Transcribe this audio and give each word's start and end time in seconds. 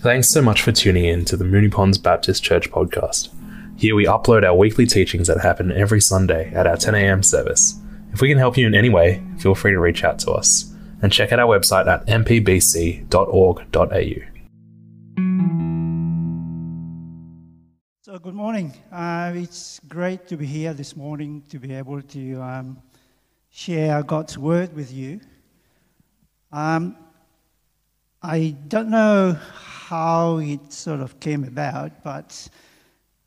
Thanks 0.00 0.28
so 0.28 0.40
much 0.40 0.62
for 0.62 0.70
tuning 0.70 1.06
in 1.06 1.24
to 1.24 1.36
the 1.36 1.44
Moonee 1.44 1.72
Ponds 1.72 1.98
Baptist 1.98 2.44
Church 2.44 2.70
podcast. 2.70 3.30
Here 3.76 3.96
we 3.96 4.04
upload 4.06 4.44
our 4.44 4.54
weekly 4.54 4.86
teachings 4.86 5.26
that 5.26 5.40
happen 5.40 5.72
every 5.72 6.00
Sunday 6.00 6.54
at 6.54 6.68
our 6.68 6.76
10am 6.76 7.24
service. 7.24 7.80
If 8.12 8.20
we 8.20 8.28
can 8.28 8.38
help 8.38 8.56
you 8.56 8.68
in 8.68 8.76
any 8.76 8.90
way, 8.90 9.20
feel 9.38 9.56
free 9.56 9.72
to 9.72 9.80
reach 9.80 10.04
out 10.04 10.20
to 10.20 10.30
us 10.30 10.72
and 11.02 11.12
check 11.12 11.32
out 11.32 11.40
our 11.40 11.48
website 11.48 11.88
at 11.88 12.06
mpbc.org.au. 12.06 13.08
So, 18.02 18.18
good 18.20 18.34
morning. 18.34 18.72
Uh, 18.92 19.32
it's 19.34 19.80
great 19.88 20.28
to 20.28 20.36
be 20.36 20.46
here 20.46 20.74
this 20.74 20.94
morning 20.94 21.42
to 21.48 21.58
be 21.58 21.74
able 21.74 22.02
to 22.02 22.40
um, 22.40 22.80
share 23.50 24.04
God's 24.04 24.38
word 24.38 24.72
with 24.76 24.92
you. 24.92 25.18
Um, 26.52 26.96
I 28.22 28.54
don't 28.68 28.90
know 28.90 29.36
how 29.88 30.36
it 30.36 30.70
sort 30.70 31.00
of 31.00 31.18
came 31.18 31.44
about, 31.44 32.04
but 32.04 32.46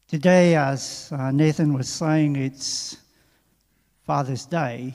today, 0.08 0.56
as 0.56 1.10
uh, 1.12 1.32
Nathan 1.32 1.74
was 1.74 1.90
saying, 1.90 2.36
it's 2.36 2.98
Father's 4.06 4.46
Day, 4.46 4.94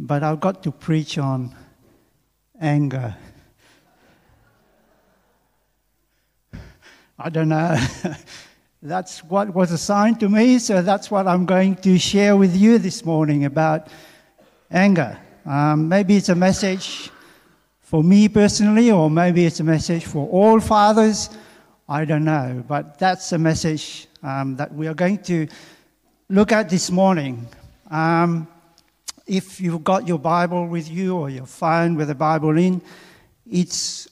but 0.00 0.22
I've 0.22 0.40
got 0.40 0.62
to 0.62 0.72
preach 0.72 1.18
on 1.18 1.54
anger. 2.58 3.14
I 7.18 7.28
don't 7.28 7.50
know. 7.50 7.76
that's 8.82 9.22
what 9.22 9.54
was 9.54 9.70
assigned 9.70 10.18
to 10.20 10.30
me, 10.30 10.58
so 10.58 10.80
that's 10.80 11.10
what 11.10 11.26
I'm 11.26 11.44
going 11.44 11.76
to 11.76 11.98
share 11.98 12.38
with 12.38 12.56
you 12.56 12.78
this 12.78 13.04
morning 13.04 13.44
about 13.44 13.88
anger. 14.70 15.18
Um, 15.44 15.90
maybe 15.90 16.16
it's 16.16 16.30
a 16.30 16.34
message 16.34 17.10
for 17.96 18.04
me 18.04 18.28
personally, 18.28 18.90
or 18.90 19.08
maybe 19.08 19.46
it's 19.46 19.60
a 19.60 19.64
message 19.64 20.04
for 20.04 20.28
all 20.28 20.60
fathers. 20.60 21.30
I 21.88 22.04
don't 22.04 22.26
know. 22.26 22.62
But 22.68 22.98
that's 22.98 23.32
a 23.32 23.38
message 23.38 24.06
um, 24.22 24.54
that 24.56 24.70
we 24.74 24.86
are 24.86 24.92
going 24.92 25.22
to 25.22 25.48
look 26.28 26.52
at 26.52 26.68
this 26.68 26.90
morning. 26.90 27.48
Um, 27.90 28.48
if 29.26 29.62
you've 29.62 29.82
got 29.82 30.06
your 30.06 30.18
Bible 30.18 30.66
with 30.66 30.90
you 30.90 31.16
or 31.16 31.30
your 31.30 31.46
phone 31.46 31.94
with 31.94 32.10
a 32.10 32.14
Bible 32.14 32.58
in, 32.58 32.82
it's 33.50 34.08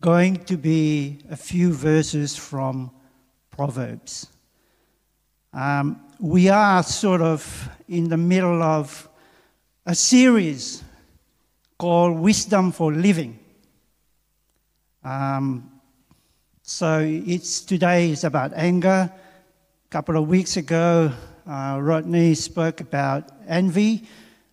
going 0.00 0.38
to 0.46 0.56
be 0.56 1.18
a 1.30 1.36
few 1.36 1.72
verses 1.72 2.34
from 2.34 2.90
Proverbs. 3.52 4.26
Um, 5.52 6.00
we 6.18 6.48
are 6.48 6.82
sort 6.82 7.20
of 7.20 7.68
in 7.88 8.08
the 8.08 8.16
middle 8.16 8.60
of 8.64 9.08
a 9.86 9.94
series 9.94 10.82
called 11.82 12.16
Wisdom 12.16 12.70
for 12.70 12.92
Living. 12.92 13.36
Um, 15.02 15.68
so 16.62 17.00
it's 17.00 17.60
today 17.60 18.10
is 18.10 18.22
about 18.22 18.52
anger. 18.54 19.10
A 19.12 19.90
couple 19.90 20.16
of 20.16 20.28
weeks 20.28 20.56
ago, 20.56 21.10
uh, 21.44 21.78
Rodney 21.80 22.36
spoke 22.36 22.80
about 22.80 23.30
envy, 23.48 24.04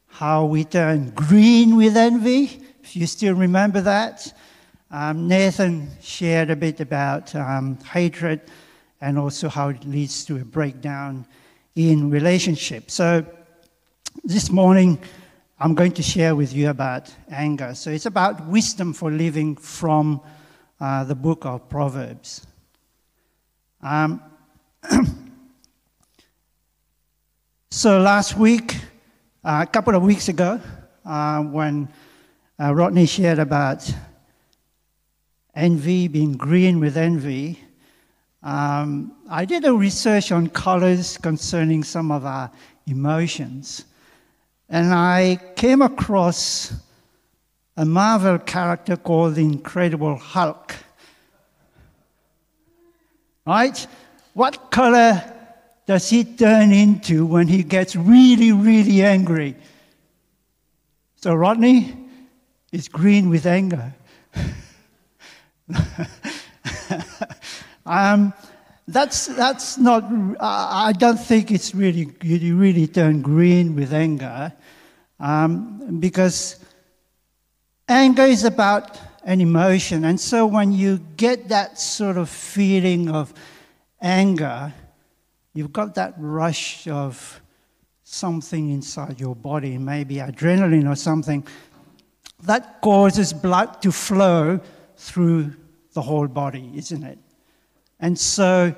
how 0.08 0.46
we 0.46 0.64
turn 0.64 1.12
green 1.12 1.76
with 1.76 1.96
envy. 1.96 2.64
If 2.82 2.96
you 2.96 3.06
still 3.06 3.36
remember 3.36 3.82
that, 3.82 4.34
um, 4.90 5.28
Nathan 5.28 5.88
shared 6.02 6.50
a 6.50 6.56
bit 6.56 6.80
about 6.80 7.36
um, 7.36 7.78
hatred 7.94 8.42
and 9.02 9.20
also 9.20 9.50
how 9.50 9.70
it 9.70 9.86
leads 9.86 10.26
to 10.26 10.38
a 10.38 10.44
breakdown 10.44 11.28
in 11.76 12.10
relationships. 12.10 12.96
So 12.96 13.24
this 14.24 14.50
morning, 14.50 14.98
I'm 15.62 15.76
going 15.76 15.92
to 15.94 16.04
share 16.04 16.38
with 16.38 16.54
you 16.54 16.70
about 16.70 17.14
anger. 17.30 17.76
So 17.76 17.92
it's 17.92 18.06
about 18.06 18.48
wisdom 18.48 18.94
for 18.94 19.12
living 19.12 19.58
from 19.58 20.22
uh, 20.80 21.04
the 21.04 21.16
book 21.16 21.46
of 21.46 21.68
Proverbs. 21.68 22.48
Um, 23.82 24.24
so 27.72 28.00
last 28.00 28.38
week, 28.38 28.78
uh, 29.44 29.66
a 29.68 29.70
couple 29.70 29.96
of 29.96 30.02
weeks 30.02 30.30
ago, 30.30 30.62
uh, 31.04 31.42
when 31.42 31.90
uh, 32.58 32.74
Rodney 32.74 33.06
shared 33.06 33.40
about 33.40 33.94
envy, 35.54 36.08
being 36.08 36.38
green 36.38 36.80
with 36.80 36.96
envy, 36.96 37.60
um, 38.44 39.12
I 39.30 39.44
did 39.44 39.66
a 39.66 39.74
research 39.74 40.32
on 40.32 40.48
colors 40.48 41.18
concerning 41.18 41.84
some 41.84 42.14
of 42.14 42.24
our 42.24 42.50
emotions. 42.88 43.84
And 44.70 44.94
I 44.94 45.40
came 45.56 45.82
across 45.82 46.74
a 47.76 47.86
Marvel 47.86 48.38
character 48.38 48.96
called 48.98 49.36
the 49.36 49.42
Incredible 49.42 50.16
Hulk. 50.18 50.76
Right? 53.48 53.88
What 54.34 54.70
color 54.70 55.24
does 55.88 56.10
he 56.10 56.24
turn 56.24 56.72
into 56.72 57.26
when 57.26 57.48
he 57.48 57.64
gets 57.64 57.96
really, 57.96 58.52
really 58.52 59.04
angry? 59.04 59.56
So, 61.16 61.34
Rodney 61.34 61.98
is 62.72 62.88
green 62.88 63.30
with 63.30 63.48
anger. 63.48 63.96
um, 67.86 68.34
that's, 68.92 69.28
that's 69.28 69.78
not, 69.78 70.04
I 70.40 70.94
don't 70.94 71.20
think 71.20 71.52
it's 71.52 71.76
really, 71.76 72.12
you 72.24 72.58
really 72.58 72.88
turn 72.88 73.22
green 73.22 73.76
with 73.76 73.94
anger 73.94 74.52
um, 75.20 76.00
because 76.00 76.64
anger 77.88 78.24
is 78.24 78.46
about 78.46 79.00
an 79.24 79.42
emotion. 79.42 80.06
And 80.06 80.20
so 80.20 80.48
when 80.48 80.72
you 80.72 80.98
get 81.18 81.50
that 81.50 81.80
sort 81.80 82.18
of 82.18 82.30
feeling 82.30 83.12
of 83.12 83.32
anger, 84.02 84.74
you've 85.54 85.74
got 85.74 85.96
that 85.96 86.16
rush 86.18 86.88
of 86.88 87.42
something 88.04 88.72
inside 88.72 89.20
your 89.20 89.36
body, 89.36 89.78
maybe 89.78 90.16
adrenaline 90.16 90.90
or 90.90 90.96
something, 90.96 91.46
that 92.42 92.82
causes 92.82 93.34
blood 93.34 93.82
to 93.84 93.92
flow 93.92 94.60
through 94.98 95.54
the 95.94 96.02
whole 96.02 96.28
body, 96.28 96.72
isn't 96.76 97.04
it? 97.04 97.20
And 98.00 98.18
so 98.18 98.76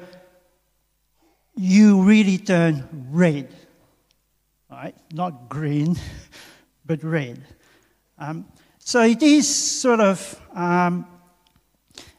you 1.56 2.02
really 2.02 2.38
turn 2.38 2.88
red, 3.12 3.54
right? 4.70 4.96
Not 5.14 5.50
green, 5.50 5.96
but 6.86 7.04
red. 7.04 7.44
Um, 8.18 8.46
so 8.80 9.04
it 9.04 9.22
is 9.22 9.48
sort 9.54 10.00
of 10.00 10.42
um, 10.54 11.06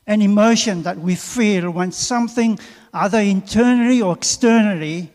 an 0.07 0.23
emotion 0.23 0.83
that 0.85 0.99
we 0.99 1.15
feel 1.15 1.71
when 1.71 1.93
something, 1.93 2.59
either 2.93 3.21
internally 3.21 4.01
or 4.03 4.15
externally, 4.15 5.11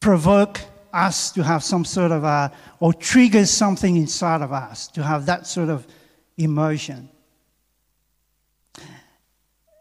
provoke 0.00 0.60
us 0.92 1.30
to 1.32 1.44
have 1.44 1.62
some 1.62 1.84
sort 1.84 2.10
of 2.10 2.24
a, 2.24 2.50
or 2.80 2.92
triggers 2.92 3.50
something 3.50 3.96
inside 3.96 4.42
of 4.42 4.52
us 4.52 4.88
to 4.88 5.02
have 5.02 5.26
that 5.26 5.46
sort 5.46 5.68
of 5.68 5.86
emotion. 6.36 7.08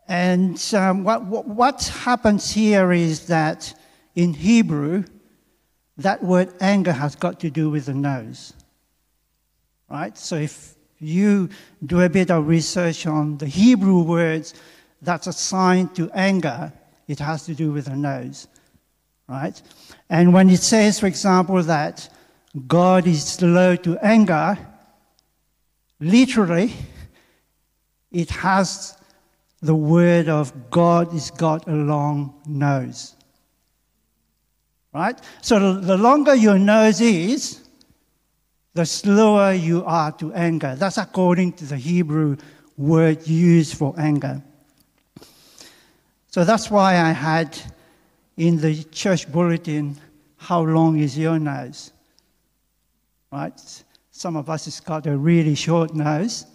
And 0.10 0.60
um, 0.74 1.04
what, 1.04 1.26
what, 1.26 1.48
what 1.48 1.84
happens 1.84 2.52
here 2.52 2.92
is 2.92 3.28
that 3.28 3.80
in 4.16 4.34
Hebrew, 4.34 5.04
that 5.98 6.24
word 6.24 6.52
anger 6.60 6.92
has 6.92 7.16
got 7.16 7.40
to 7.42 7.52
do 7.52 7.70
with 7.70 7.86
the 7.86 7.94
nose. 7.94 8.54
Right? 9.88 10.18
So 10.18 10.36
if 10.36 10.74
you 10.98 11.50
do 11.86 12.02
a 12.02 12.10
bit 12.10 12.32
of 12.32 12.48
research 12.48 13.06
on 13.06 13.38
the 13.38 13.46
Hebrew 13.46 14.02
words 14.02 14.56
that's 15.04 15.28
assigned 15.28 15.96
to 15.98 16.10
anger, 16.12 16.74
it 17.08 17.20
has 17.20 17.46
to 17.46 17.54
do 17.54 17.72
with 17.72 17.86
the 17.86 17.96
nose. 17.96 18.48
Right? 19.28 19.62
And 20.10 20.34
when 20.34 20.50
it 20.50 20.62
says, 20.62 21.00
for 21.00 21.06
example, 21.06 21.62
that 21.62 22.10
God 22.68 23.06
is 23.06 23.24
slow 23.24 23.76
to 23.76 23.96
anger, 24.00 24.58
literally, 26.00 26.74
it 28.12 28.32
has 28.32 28.98
the 29.62 29.76
word 29.76 30.30
of 30.30 30.70
God 30.70 31.14
is 31.14 31.32
got 31.32 31.68
a 31.68 31.74
long 31.74 32.42
nose. 32.46 33.16
Right? 34.94 35.20
So 35.42 35.80
the 35.80 35.98
longer 35.98 36.34
your 36.34 36.58
nose 36.58 37.02
is, 37.02 37.62
the 38.74 38.86
slower 38.86 39.54
you 39.54 39.84
are 39.86 40.12
to 40.14 40.34
anger. 40.34 40.76
That's 40.76 40.98
according 40.98 41.54
to 41.54 41.66
the 41.66 41.78
Hebrew 41.78 42.38
word 42.78 43.28
used 43.28 43.78
for 43.78 43.94
anger. 43.98 44.42
So 46.28 46.46
that's 46.46 46.72
why 46.72 46.94
I 46.96 47.12
had 47.12 47.60
in 48.38 48.62
the 48.62 48.84
church 48.86 49.30
bulletin, 49.32 49.98
how 50.38 50.62
long 50.62 51.00
is 51.00 51.18
your 51.18 51.40
nose? 51.40 51.92
Right? 53.32 53.84
Some 54.12 54.38
of 54.38 54.50
us 54.50 54.66
has 54.66 54.80
got 54.80 55.08
a 55.08 55.18
really 55.18 55.56
short 55.56 55.94
nose 55.94 56.46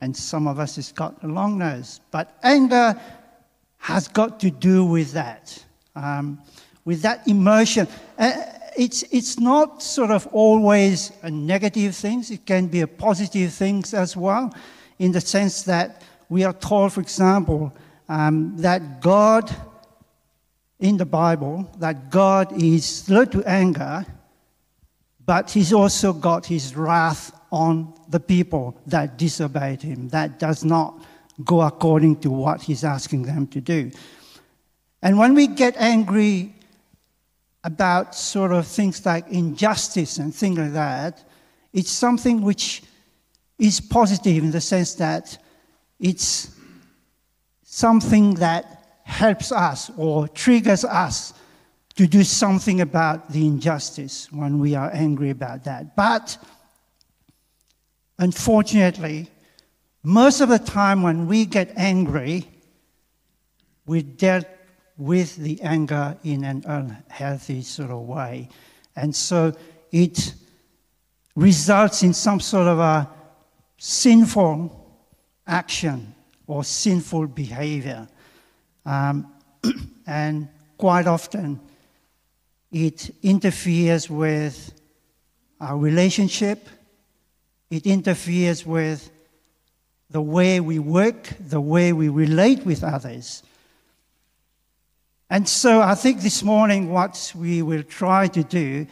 and 0.00 0.16
some 0.16 0.46
of 0.46 0.58
us 0.58 0.76
has 0.76 0.92
got 0.92 1.22
a 1.22 1.26
long 1.26 1.58
nose. 1.58 2.00
But 2.10 2.36
anger 2.42 2.98
has 3.78 4.08
got 4.08 4.40
to 4.40 4.50
do 4.50 4.84
with 4.84 5.12
that, 5.12 5.62
um, 5.94 6.40
with 6.84 7.02
that 7.02 7.26
emotion. 7.28 7.86
Uh, 8.18 8.32
it's, 8.76 9.02
it's 9.10 9.38
not 9.38 9.82
sort 9.82 10.10
of 10.10 10.26
always 10.28 11.12
a 11.22 11.30
negative 11.30 11.94
thing, 11.94 12.24
it 12.30 12.46
can 12.46 12.66
be 12.66 12.80
a 12.80 12.86
positive 12.86 13.52
thing 13.52 13.84
as 13.92 14.16
well, 14.16 14.54
in 14.98 15.12
the 15.12 15.20
sense 15.20 15.62
that 15.64 16.02
we 16.28 16.44
are 16.44 16.52
told, 16.52 16.92
for 16.92 17.00
example, 17.00 17.72
um, 18.08 18.56
that 18.58 19.00
God, 19.00 19.54
in 20.78 20.96
the 20.96 21.04
Bible, 21.04 21.70
that 21.78 22.10
God 22.10 22.62
is 22.62 22.86
slow 22.86 23.24
to 23.26 23.42
anger, 23.44 24.06
but 25.24 25.50
He's 25.50 25.72
also 25.72 26.12
got 26.12 26.46
His 26.46 26.76
wrath 26.76 27.32
on 27.50 27.92
the 28.08 28.20
people 28.20 28.76
that 28.86 29.18
disobeyed 29.18 29.82
Him, 29.82 30.08
that 30.10 30.38
does 30.38 30.64
not 30.64 31.02
go 31.44 31.62
according 31.62 32.20
to 32.20 32.30
what 32.30 32.62
He's 32.62 32.84
asking 32.84 33.22
them 33.22 33.46
to 33.48 33.60
do. 33.60 33.90
And 35.02 35.18
when 35.18 35.34
we 35.34 35.46
get 35.46 35.76
angry 35.76 36.54
about 37.64 38.14
sort 38.14 38.52
of 38.52 38.66
things 38.66 39.04
like 39.04 39.26
injustice 39.28 40.18
and 40.18 40.34
things 40.34 40.58
like 40.58 40.72
that, 40.72 41.24
it's 41.72 41.90
something 41.90 42.42
which 42.42 42.82
is 43.58 43.80
positive 43.80 44.42
in 44.42 44.50
the 44.50 44.60
sense 44.60 44.94
that 44.94 45.36
it's 45.98 46.54
something 47.62 48.34
that 48.34 49.00
helps 49.04 49.52
us 49.52 49.90
or 49.96 50.28
triggers 50.28 50.84
us 50.84 51.34
to 51.94 52.06
do 52.06 52.24
something 52.24 52.80
about 52.80 53.30
the 53.30 53.46
injustice 53.46 54.32
when 54.32 54.58
we 54.58 54.74
are 54.74 54.90
angry 54.94 55.30
about 55.30 55.64
that. 55.64 55.94
But 55.94 56.38
unfortunately, 58.20 59.28
most 60.02 60.40
of 60.40 60.50
the 60.50 60.58
time 60.58 61.02
when 61.02 61.26
we 61.26 61.46
get 61.46 61.72
angry, 61.76 62.46
we 63.86 64.02
dealt 64.02 64.46
with 64.96 65.36
the 65.36 65.60
anger 65.62 66.16
in 66.22 66.44
an 66.44 66.62
unhealthy 66.66 67.62
sort 67.62 67.90
of 67.90 68.02
way. 68.02 68.48
And 68.94 69.16
so 69.16 69.56
it 69.90 70.34
results 71.34 72.02
in 72.02 72.12
some 72.12 72.38
sort 72.38 72.68
of 72.68 72.78
a 72.78 73.08
sinful 73.78 74.76
action 75.46 76.14
or 76.46 76.62
sinful 76.62 77.28
behavior. 77.28 78.06
Um, 78.84 79.32
and 80.06 80.48
quite 80.76 81.06
often 81.06 81.60
it 82.70 83.14
interferes 83.22 84.10
with 84.10 84.72
our 85.60 85.78
relationship, 85.78 86.68
it 87.70 87.86
interferes 87.86 88.66
with 88.66 89.10
the 90.10 90.20
way 90.20 90.58
we 90.60 90.78
work, 90.78 91.28
the 91.38 91.60
way 91.60 91.92
we 91.92 92.08
relate 92.08 92.66
with 92.66 92.82
others. 92.82 93.42
And 95.30 95.48
so 95.48 95.80
I 95.80 95.94
think 95.94 96.20
this 96.20 96.42
morning 96.42 96.90
what 96.90 97.32
we 97.36 97.62
will 97.62 97.84
try 97.84 98.26
to 98.26 98.42
do 98.42 98.86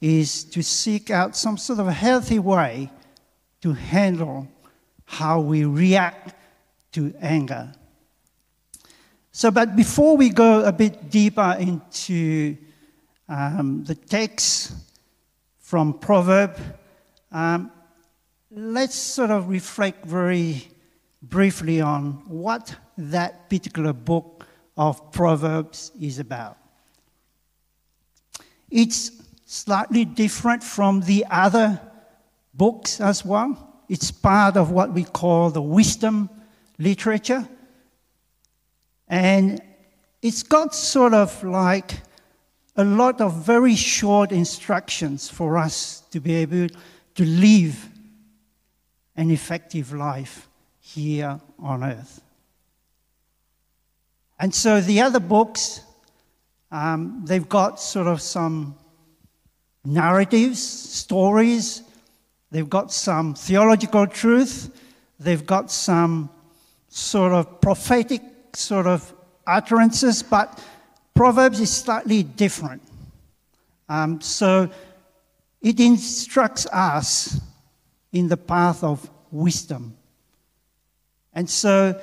is 0.00 0.44
to 0.44 0.62
seek 0.62 1.10
out 1.10 1.34
some 1.34 1.56
sort 1.56 1.78
of 1.78 1.86
healthy 1.88 2.38
way 2.38 2.90
to 3.62 3.72
handle 3.72 4.46
how 5.06 5.40
we 5.40 5.64
react 5.64 6.34
to 6.92 7.14
anger. 7.20 7.72
So, 9.32 9.50
but 9.50 9.74
before 9.74 10.16
we 10.16 10.28
go 10.28 10.64
a 10.64 10.72
bit 10.72 11.10
deeper 11.10 11.56
into 11.58 12.56
um, 13.28 13.84
the 13.84 13.94
text 13.94 14.72
from 15.58 15.94
Proverb, 15.94 16.58
um, 17.32 17.70
let's 18.50 18.94
sort 18.94 19.30
of 19.30 19.48
reflect 19.48 20.06
very 20.06 20.68
briefly 21.22 21.80
on 21.80 22.12
what 22.26 22.74
that 22.96 23.50
particular 23.50 23.92
book 23.92 24.46
of 24.76 25.12
Proverbs 25.12 25.92
is 26.00 26.18
about. 26.18 26.56
It's 28.70 29.10
slightly 29.44 30.04
different 30.04 30.62
from 30.62 31.00
the 31.00 31.26
other 31.30 31.80
books 32.54 33.00
as 33.00 33.24
well. 33.24 33.82
It's 33.88 34.10
part 34.10 34.56
of 34.56 34.70
what 34.70 34.92
we 34.92 35.04
call 35.04 35.50
the 35.50 35.62
wisdom 35.62 36.30
literature. 36.78 37.48
And 39.08 39.60
it's 40.22 40.42
got 40.42 40.74
sort 40.74 41.14
of 41.14 41.42
like 41.42 42.02
a 42.76 42.84
lot 42.84 43.20
of 43.20 43.44
very 43.44 43.74
short 43.74 44.30
instructions 44.30 45.28
for 45.28 45.56
us 45.56 46.02
to 46.10 46.20
be 46.20 46.34
able 46.34 46.68
to 47.14 47.24
live 47.24 47.87
an 49.18 49.32
effective 49.32 49.92
life 49.92 50.48
here 50.80 51.40
on 51.58 51.82
earth. 51.82 52.22
And 54.38 54.54
so 54.54 54.80
the 54.80 55.00
other 55.00 55.18
books, 55.18 55.80
um, 56.70 57.24
they've 57.26 57.48
got 57.48 57.80
sort 57.80 58.06
of 58.06 58.20
some 58.20 58.76
narratives, 59.84 60.62
stories, 60.62 61.82
they've 62.52 62.70
got 62.70 62.92
some 62.92 63.34
theological 63.34 64.06
truth, 64.06 64.70
they've 65.18 65.44
got 65.44 65.72
some 65.72 66.30
sort 66.88 67.32
of 67.32 67.60
prophetic 67.60 68.22
sort 68.54 68.86
of 68.86 69.12
utterances, 69.48 70.22
but 70.22 70.62
Proverbs 71.16 71.58
is 71.58 71.70
slightly 71.70 72.22
different. 72.22 72.82
Um, 73.88 74.20
so 74.20 74.70
it 75.60 75.80
instructs 75.80 76.66
us 76.66 77.40
in 78.12 78.28
the 78.28 78.36
path 78.36 78.82
of 78.82 79.10
wisdom. 79.30 79.96
And 81.32 81.48
so 81.48 82.00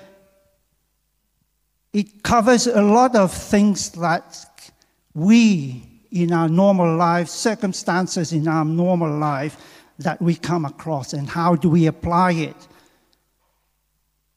it 1.94 2.24
covers 2.24 2.68
a 2.68 2.82
lot 2.82 3.16
of 3.16 3.32
things 3.32 3.90
that 3.92 4.72
we, 5.14 5.84
in 6.12 6.32
our 6.32 6.50
normal 6.50 6.96
life, 6.96 7.30
circumstances 7.30 8.34
in 8.34 8.48
our 8.48 8.66
normal 8.66 9.18
life, 9.18 9.58
that 10.00 10.22
we 10.22 10.36
come 10.36 10.66
across, 10.66 11.14
and 11.14 11.30
how 11.30 11.56
do 11.56 11.70
we 11.70 11.88
apply 11.88 12.34
it? 12.34 12.68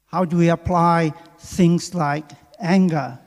How 0.07 0.25
do 0.25 0.37
we 0.37 0.49
apply 0.49 1.13
things 1.39 1.95
like 1.95 2.31
anger 2.61 3.19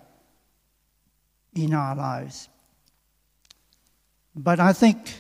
in 1.54 1.74
our 1.74 1.96
lives? 1.96 2.48
But 4.34 4.60
I 4.62 4.72
think 4.74 5.14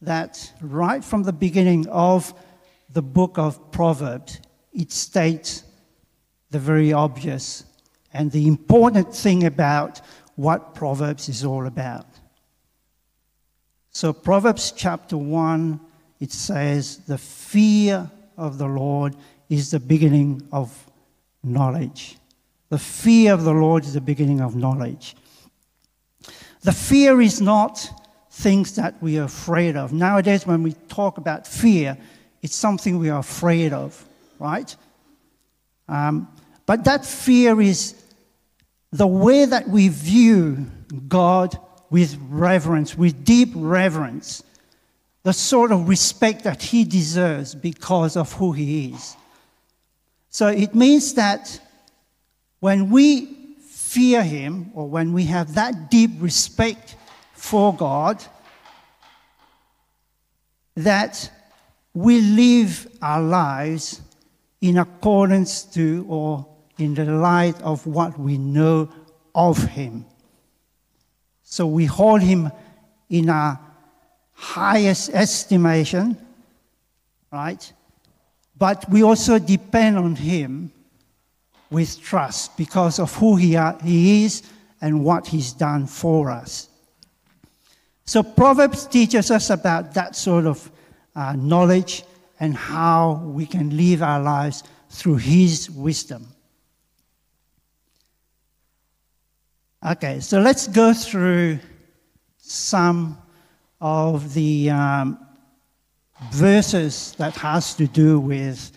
that 0.00 0.52
right 0.62 1.04
from 1.04 1.24
the 1.24 1.32
beginning 1.32 1.86
of 1.88 2.32
the 2.96 3.02
book 3.02 3.36
of 3.36 3.70
Proverbs, 3.72 4.40
it 4.72 4.90
states 4.90 5.64
the 6.50 6.58
very 6.58 6.94
obvious 6.94 7.62
and 8.14 8.32
the 8.32 8.48
important 8.48 9.14
thing 9.14 9.44
about 9.44 10.00
what 10.36 10.74
Proverbs 10.74 11.28
is 11.28 11.44
all 11.44 11.66
about. 11.66 12.06
So, 13.90 14.14
Proverbs 14.14 14.72
chapter 14.74 15.18
1, 15.18 15.78
it 16.20 16.32
says, 16.32 17.04
The 17.04 17.18
fear 17.18 18.10
of 18.38 18.56
the 18.56 18.66
Lord 18.66 19.14
is 19.50 19.72
the 19.72 19.80
beginning 19.80 20.48
of 20.50 20.90
knowledge. 21.44 22.16
The 22.70 22.78
fear 22.78 23.34
of 23.34 23.44
the 23.44 23.52
Lord 23.52 23.84
is 23.84 23.92
the 23.92 24.00
beginning 24.00 24.40
of 24.40 24.56
knowledge. 24.56 25.16
The 26.62 26.72
fear 26.72 27.20
is 27.20 27.42
not 27.42 27.90
things 28.30 28.74
that 28.76 28.94
we 29.02 29.18
are 29.18 29.24
afraid 29.24 29.76
of. 29.76 29.92
Nowadays, 29.92 30.46
when 30.46 30.62
we 30.62 30.72
talk 30.88 31.18
about 31.18 31.46
fear, 31.46 31.98
it's 32.46 32.54
something 32.54 33.00
we 33.00 33.10
are 33.10 33.18
afraid 33.18 33.72
of, 33.72 34.08
right? 34.38 34.76
Um, 35.88 36.28
but 36.64 36.84
that 36.84 37.04
fear 37.04 37.60
is 37.60 38.00
the 38.92 39.06
way 39.08 39.46
that 39.46 39.68
we 39.68 39.88
view 39.88 40.70
God 41.08 41.58
with 41.90 42.16
reverence, 42.30 42.96
with 42.96 43.24
deep 43.24 43.50
reverence, 43.56 44.44
the 45.24 45.32
sort 45.32 45.72
of 45.72 45.88
respect 45.88 46.44
that 46.44 46.62
He 46.62 46.84
deserves 46.84 47.52
because 47.56 48.16
of 48.16 48.32
who 48.34 48.52
He 48.52 48.92
is. 48.92 49.16
So 50.28 50.46
it 50.46 50.72
means 50.72 51.14
that 51.14 51.60
when 52.60 52.90
we 52.90 53.26
fear 53.68 54.22
Him, 54.22 54.70
or 54.72 54.88
when 54.88 55.12
we 55.12 55.24
have 55.24 55.54
that 55.54 55.90
deep 55.90 56.12
respect 56.20 56.94
for 57.32 57.74
God, 57.74 58.22
that 60.76 61.32
we 61.96 62.20
live 62.20 62.86
our 63.00 63.22
lives 63.22 64.02
in 64.60 64.76
accordance 64.76 65.62
to 65.62 66.04
or 66.10 66.46
in 66.76 66.92
the 66.92 67.06
light 67.06 67.58
of 67.62 67.86
what 67.86 68.20
we 68.20 68.36
know 68.36 68.90
of 69.34 69.56
him. 69.56 70.04
So 71.42 71.66
we 71.66 71.86
hold 71.86 72.20
him 72.20 72.52
in 73.08 73.30
our 73.30 73.58
highest 74.34 75.08
estimation, 75.14 76.18
right? 77.32 77.72
But 78.58 78.90
we 78.90 79.02
also 79.02 79.38
depend 79.38 79.96
on 79.96 80.16
him 80.16 80.72
with 81.70 81.98
trust 82.02 82.58
because 82.58 82.98
of 82.98 83.14
who 83.14 83.36
he, 83.36 83.56
are, 83.56 83.78
he 83.82 84.26
is 84.26 84.42
and 84.82 85.02
what 85.02 85.26
he's 85.26 85.50
done 85.50 85.86
for 85.86 86.30
us. 86.30 86.68
So 88.04 88.22
Proverbs 88.22 88.86
teaches 88.86 89.30
us 89.30 89.48
about 89.48 89.94
that 89.94 90.14
sort 90.14 90.44
of 90.44 90.70
uh, 91.16 91.32
knowledge 91.34 92.04
and 92.38 92.54
how 92.54 93.22
we 93.24 93.46
can 93.46 93.76
live 93.76 94.02
our 94.02 94.20
lives 94.20 94.62
through 94.90 95.16
his 95.16 95.70
wisdom. 95.70 96.28
Okay, 99.84 100.20
so 100.20 100.40
let's 100.40 100.68
go 100.68 100.92
through 100.92 101.58
some 102.38 103.18
of 103.80 104.34
the 104.34 104.70
um, 104.70 105.18
verses 106.32 107.14
that 107.18 107.34
has 107.34 107.74
to 107.74 107.86
do 107.86 108.18
with 108.20 108.72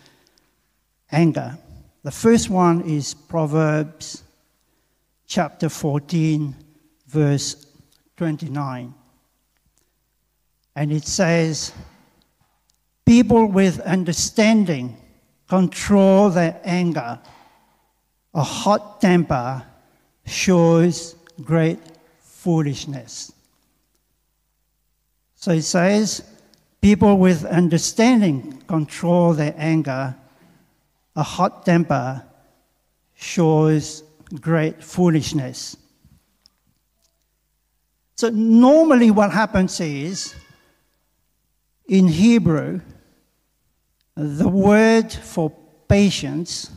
anger. 1.11 1.57
The 2.03 2.11
first 2.11 2.49
one 2.49 2.81
is 2.81 3.13
Proverbs 3.13 4.23
chapter 5.27 5.69
14, 5.69 6.55
verse 7.07 7.65
29. 8.17 8.93
And 10.75 10.91
it 10.91 11.05
says, 11.05 11.73
People 13.09 13.47
with 13.47 13.79
understanding 13.79 14.95
control 15.47 16.29
their 16.29 16.61
anger. 16.63 17.19
A 18.35 18.43
hot 18.43 19.01
temper 19.01 19.63
shows 20.27 21.15
great 21.43 21.79
foolishness. 22.19 23.31
So 25.33 25.53
it 25.53 25.63
says, 25.63 26.21
People 26.81 27.17
with 27.17 27.45
understanding 27.45 28.61
control 28.67 29.33
their 29.33 29.55
anger. 29.57 30.15
A 31.15 31.23
hot 31.23 31.65
temper 31.65 32.23
shows 33.15 34.03
great 34.39 34.83
foolishness. 34.83 35.75
So, 38.17 38.29
normally, 38.29 39.09
what 39.09 39.31
happens 39.31 39.79
is 39.79 40.35
in 41.87 42.07
Hebrew, 42.07 42.81
the 44.19 44.49
word 44.49 45.13
for 45.13 45.49
patience 45.87 46.69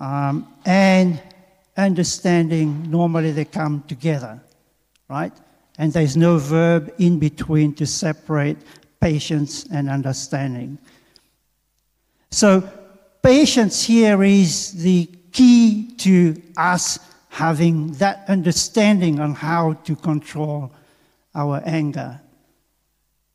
um, 0.00 0.52
and 0.66 1.22
understanding 1.76 2.90
normally 2.90 3.30
they 3.30 3.44
come 3.44 3.84
together, 3.86 4.42
right? 5.08 5.32
And 5.78 5.92
there's 5.92 6.16
no 6.16 6.38
verb 6.38 6.92
in 6.98 7.20
between 7.20 7.72
to 7.74 7.86
separate 7.86 8.56
patience 9.00 9.64
and 9.70 9.88
understanding. 9.88 10.76
So, 12.32 12.68
patience 13.22 13.84
here 13.84 14.24
is 14.24 14.72
the 14.72 15.08
key 15.30 15.94
to 15.98 16.42
us 16.56 16.98
having 17.28 17.92
that 17.92 18.24
understanding 18.28 19.20
on 19.20 19.34
how 19.34 19.74
to 19.84 19.94
control 19.94 20.72
our 21.32 21.62
anger. 21.64 22.20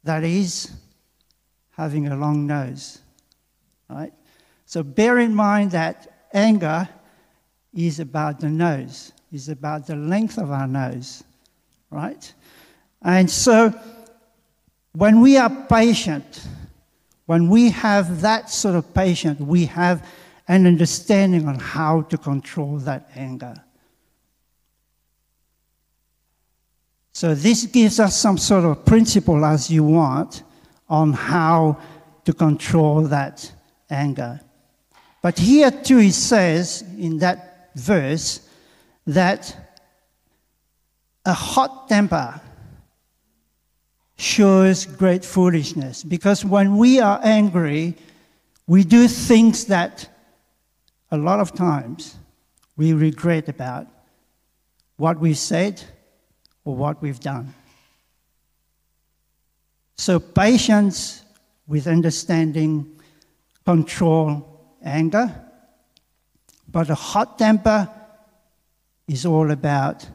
That 0.04 0.26
is, 0.26 0.70
having 1.78 2.08
a 2.08 2.16
long 2.16 2.48
nose, 2.48 3.00
right? 3.88 4.12
So 4.66 4.82
bear 4.82 5.20
in 5.20 5.34
mind 5.34 5.72
that 5.72 6.28
anger 6.34 6.90
is 7.74 8.00
about 8.00 8.40
the 8.40 8.50
nose, 8.50 9.14
is 9.32 9.48
about 9.48 9.86
the 9.86 9.96
length 9.96 10.40
of 10.40 10.52
our 10.52 10.68
nose, 10.68 11.24
right? 11.92 12.34
And 13.04 13.30
so 13.30 13.74
when 14.94 15.22
we 15.22 15.38
are 15.38 15.52
patient, 15.70 16.48
when 17.28 17.48
we 17.48 17.70
have 17.70 18.22
that 18.22 18.50
sort 18.50 18.74
of 18.74 18.92
patience, 18.96 19.40
we 19.40 19.66
have 19.66 20.04
an 20.48 20.66
understanding 20.66 21.48
on 21.48 21.60
how 21.60 22.02
to 22.04 22.18
control 22.18 22.78
that 22.80 23.12
anger. 23.16 23.54
So, 27.12 27.36
this 27.36 27.66
gives 27.66 28.00
us 28.00 28.16
some 28.16 28.38
sort 28.38 28.64
of 28.64 28.86
principle, 28.86 29.44
as 29.44 29.72
you 29.72 29.84
want, 29.84 30.44
on 30.90 31.14
how 31.14 31.78
to 32.26 32.34
control 32.34 33.02
that 33.04 33.52
anger. 33.90 34.40
But 35.22 35.40
here 35.40 35.72
too, 35.72 36.00
it 36.00 36.14
says 36.14 36.84
in 36.98 37.20
that 37.20 37.72
verse 37.76 38.42
that 39.06 39.56
a 41.26 41.34
hot 41.34 41.90
temper 41.90 42.40
shows 44.18 44.86
great 44.86 45.24
foolishness 45.24 46.04
because 46.04 46.44
when 46.44 46.78
we 46.78 47.00
are 47.00 47.20
angry, 47.24 47.96
we 48.66 48.84
do 48.84 49.08
things 49.08 49.66
that 49.66 50.10
a 51.12 51.18
lot 51.18 51.40
of 51.40 51.54
times 51.54 52.16
we 52.76 52.94
regret 52.94 53.48
about 53.48 53.88
what 54.98 55.20
we've 55.20 55.38
said 55.38 55.82
or 56.66 56.76
what 56.76 57.02
we've 57.02 57.20
done. 57.20 57.54
So, 59.98 60.20
patience 60.20 61.24
with 61.68 61.88
understanding, 61.88 63.00
control 63.66 64.78
anger, 64.84 65.34
but 66.70 66.90
a 66.90 66.96
hot 66.96 67.38
temper 67.40 67.90
is 69.08 69.26
all 69.26 69.52
about 69.52 70.08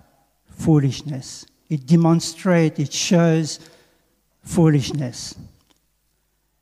foolishness. 0.47 1.47
It 1.69 1.87
demonstrates, 1.87 2.79
it 2.79 2.93
shows 2.93 3.59
foolishness. 4.43 5.35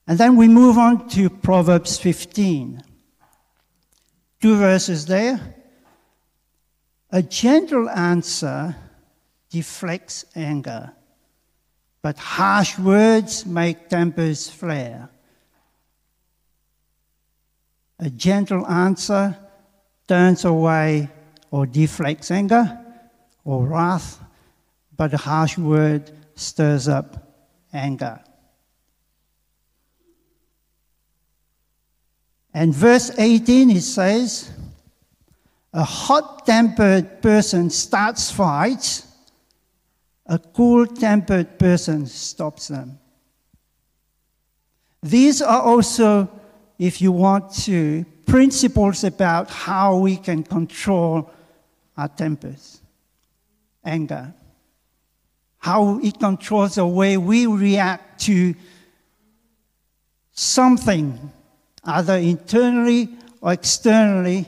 And 0.06 0.18
then 0.18 0.36
we 0.36 0.48
move 0.48 0.78
on 0.78 1.08
to 1.10 1.30
Proverbs 1.30 1.98
15. 1.98 2.82
Two 4.40 4.56
verses 4.56 5.06
there. 5.06 5.54
A 7.10 7.22
gentle 7.22 7.88
answer 7.90 8.74
deflects 9.50 10.24
anger, 10.34 10.92
but 12.02 12.18
harsh 12.18 12.78
words 12.78 13.44
make 13.44 13.88
tempers 13.88 14.48
flare. 14.48 15.10
A 17.98 18.08
gentle 18.08 18.66
answer 18.66 19.36
turns 20.08 20.44
away 20.44 21.10
or 21.50 21.66
deflects 21.66 22.30
anger 22.30 22.78
or 23.44 23.66
wrath, 23.66 24.18
but 24.96 25.12
a 25.12 25.18
harsh 25.18 25.58
word 25.58 26.10
stirs 26.34 26.88
up 26.88 27.30
anger. 27.72 28.20
And 32.52 32.74
verse 32.74 33.10
18 33.18 33.70
it 33.70 33.82
says, 33.82 34.50
A 35.72 35.84
hot 35.84 36.46
tempered 36.46 37.22
person 37.22 37.70
starts 37.70 38.30
fights, 38.30 39.06
a 40.30 40.38
cool 40.38 40.86
tempered 40.86 41.58
person 41.58 42.06
stops 42.06 42.68
them. 42.68 43.00
These 45.02 45.42
are 45.42 45.60
also, 45.60 46.30
if 46.78 47.02
you 47.02 47.10
want 47.10 47.52
to, 47.64 48.06
principles 48.26 49.02
about 49.02 49.50
how 49.50 49.96
we 49.96 50.16
can 50.16 50.44
control 50.44 51.28
our 51.96 52.06
tempers, 52.06 52.80
anger, 53.84 54.32
how 55.58 55.98
it 55.98 56.20
controls 56.20 56.76
the 56.76 56.86
way 56.86 57.16
we 57.16 57.46
react 57.46 58.20
to 58.20 58.54
something 60.30 61.32
either 61.82 62.14
internally 62.14 63.08
or 63.40 63.52
externally, 63.52 64.46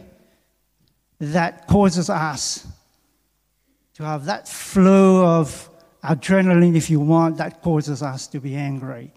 that 1.18 1.66
causes 1.66 2.08
us 2.08 2.68
to 3.94 4.04
have 4.04 4.26
that 4.26 4.46
flow 4.46 5.26
of 5.40 5.68
adrenaline, 6.04 6.76
if 6.76 6.90
you 6.90 7.00
want, 7.00 7.36
that 7.36 7.62
causes 7.62 8.02
us 8.02 8.26
to 8.28 8.40
be 8.40 8.56
angry. 8.56 9.12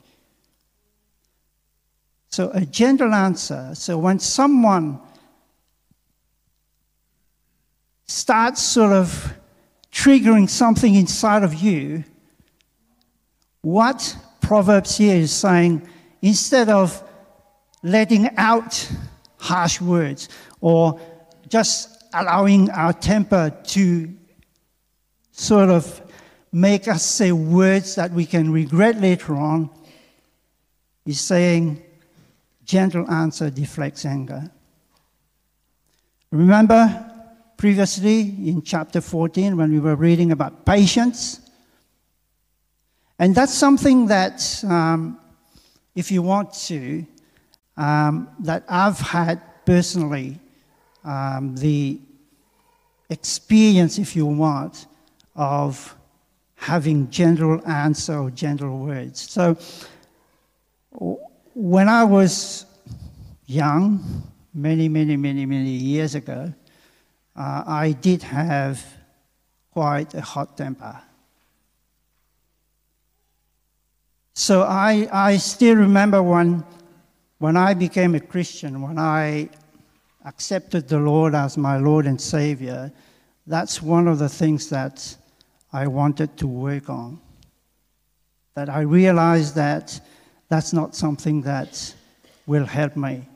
So, 2.29 2.51
a 2.53 2.61
gentle 2.61 3.13
answer. 3.13 3.71
So, 3.73 3.97
when 3.97 4.19
someone 4.19 4.99
starts 8.07 8.61
sort 8.61 8.91
of 8.91 9.33
triggering 9.91 10.49
something 10.49 10.95
inside 10.95 11.43
of 11.43 11.53
you, 11.53 12.03
what 13.61 14.17
Proverbs 14.41 14.97
here 14.97 15.15
is 15.15 15.31
saying, 15.31 15.87
instead 16.21 16.69
of 16.69 17.01
letting 17.81 18.29
out 18.37 18.91
harsh 19.37 19.79
words 19.79 20.29
or 20.61 20.99
just 21.47 22.03
allowing 22.13 22.69
our 22.71 22.93
temper 22.93 23.51
to 23.63 24.13
sort 25.31 25.69
of 25.69 26.01
make 26.55 26.87
us 26.87 27.03
say 27.03 27.33
words 27.33 27.95
that 27.95 28.11
we 28.11 28.25
can 28.25 28.49
regret 28.49 28.95
later 29.01 29.35
on 29.35 29.69
is 31.05 31.19
saying 31.19 31.83
gentle 32.63 33.05
answer 33.11 33.49
deflects 33.49 34.05
anger. 34.05 34.49
Remember 36.31 37.11
previously 37.57 38.21
in 38.21 38.61
chapter 38.61 39.01
14 39.01 39.57
when 39.57 39.69
we 39.69 39.81
were 39.81 39.97
reading 39.97 40.31
about 40.31 40.65
patience? 40.65 41.41
And 43.19 43.35
that's 43.35 43.53
something 43.53 44.07
that, 44.07 44.63
um, 44.63 45.19
if 45.93 46.09
you 46.09 46.21
want 46.21 46.53
to, 46.67 47.05
um, 47.75 48.29
that 48.39 48.63
I've 48.69 48.99
had 48.99 49.41
personally 49.65 50.39
um, 51.03 51.53
the 51.57 51.99
experience, 53.09 53.99
if 53.99 54.15
you 54.15 54.25
want, 54.25 54.87
of 55.35 55.93
having 56.55 57.09
general 57.09 57.65
answer 57.67 58.17
or 58.17 58.31
general 58.31 58.79
words. 58.79 59.21
So 59.29 59.57
when 61.53 61.89
I 61.89 62.03
was 62.03 62.65
young, 63.45 64.23
many, 64.53 64.89
many, 64.89 65.17
many, 65.17 65.45
many 65.45 65.69
years 65.69 66.15
ago, 66.15 66.53
uh, 67.35 67.63
I 67.67 67.91
did 67.91 68.23
have 68.23 68.83
quite 69.71 70.13
a 70.13 70.21
hot 70.21 70.57
temper. 70.57 71.01
So 74.33 74.63
I, 74.63 75.07
I 75.11 75.37
still 75.37 75.75
remember 75.75 76.21
when, 76.21 76.63
when 77.39 77.55
I 77.55 77.73
became 77.73 78.15
a 78.15 78.19
Christian, 78.19 78.81
when 78.81 78.97
I 78.97 79.49
accepted 80.25 80.87
the 80.87 80.99
Lord 80.99 81.35
as 81.35 81.57
my 81.57 81.77
Lord 81.77 82.05
and 82.05 82.19
Savior, 82.19 82.91
that's 83.47 83.81
one 83.81 84.07
of 84.07 84.19
the 84.19 84.29
things 84.29 84.69
that 84.69 85.15
I 85.75 85.87
wanted 85.87 86.37
to 86.37 86.47
work 86.47 86.89
on. 86.89 87.19
That 88.53 88.69
I 88.69 88.81
realized 88.81 89.55
that 89.55 89.99
that's 90.47 90.71
not 90.71 90.95
something 90.95 91.41
that 91.41 91.93
will 92.47 92.65
help 92.65 92.95
me. 92.95 93.27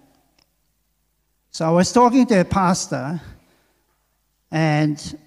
So 1.51 1.65
I 1.65 1.71
was 1.71 1.91
talking 1.91 2.25
to 2.27 2.39
a 2.39 2.45
pastor, 2.45 3.19
and 4.51 5.19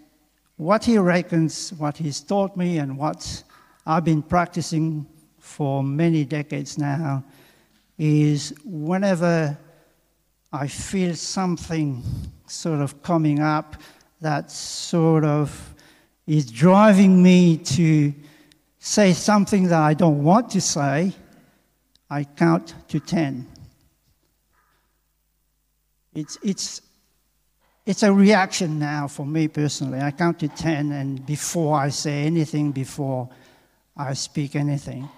what 0.56 0.84
he 0.84 0.96
reckons, 0.96 1.74
what 1.74 1.98
he's 1.98 2.20
taught 2.20 2.56
me, 2.56 2.78
and 2.78 2.96
what 2.96 3.42
I've 3.86 4.04
been 4.04 4.22
practicing 4.22 5.06
for 5.38 5.84
many 5.84 6.24
decades 6.24 6.78
now 6.78 7.24
is 7.98 8.54
whenever 8.64 9.58
I 10.50 10.66
feel 10.66 11.14
something 11.14 12.02
sort 12.46 12.80
of 12.80 13.02
coming 13.02 13.40
up 13.40 13.76
that 14.22 14.50
sort 14.50 15.24
of 15.24 15.71
is 16.26 16.50
driving 16.50 17.22
me 17.22 17.56
to 17.58 18.14
say 18.78 19.12
something 19.12 19.68
that 19.68 19.80
I 19.80 19.94
don't 19.94 20.22
want 20.22 20.50
to 20.50 20.60
say, 20.60 21.12
I 22.10 22.24
count 22.24 22.74
to 22.88 23.00
10. 23.00 23.46
It's, 26.14 26.38
it's, 26.42 26.82
it's 27.86 28.02
a 28.02 28.12
reaction 28.12 28.78
now 28.78 29.08
for 29.08 29.24
me 29.24 29.48
personally. 29.48 30.00
I 30.00 30.10
count 30.10 30.40
to 30.40 30.48
10 30.48 30.92
and 30.92 31.24
before 31.24 31.78
I 31.78 31.88
say 31.88 32.24
anything, 32.24 32.70
before 32.72 33.28
I 33.96 34.12
speak 34.14 34.54
anything. 34.54 35.08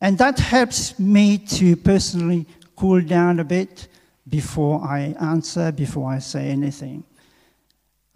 And 0.00 0.18
that 0.18 0.38
helps 0.38 0.98
me 0.98 1.38
to 1.38 1.76
personally 1.76 2.46
cool 2.76 3.00
down 3.00 3.40
a 3.40 3.44
bit 3.44 3.88
before 4.28 4.82
I 4.82 5.14
answer, 5.20 5.72
before 5.72 6.10
I 6.10 6.18
say 6.18 6.48
anything. 6.48 7.04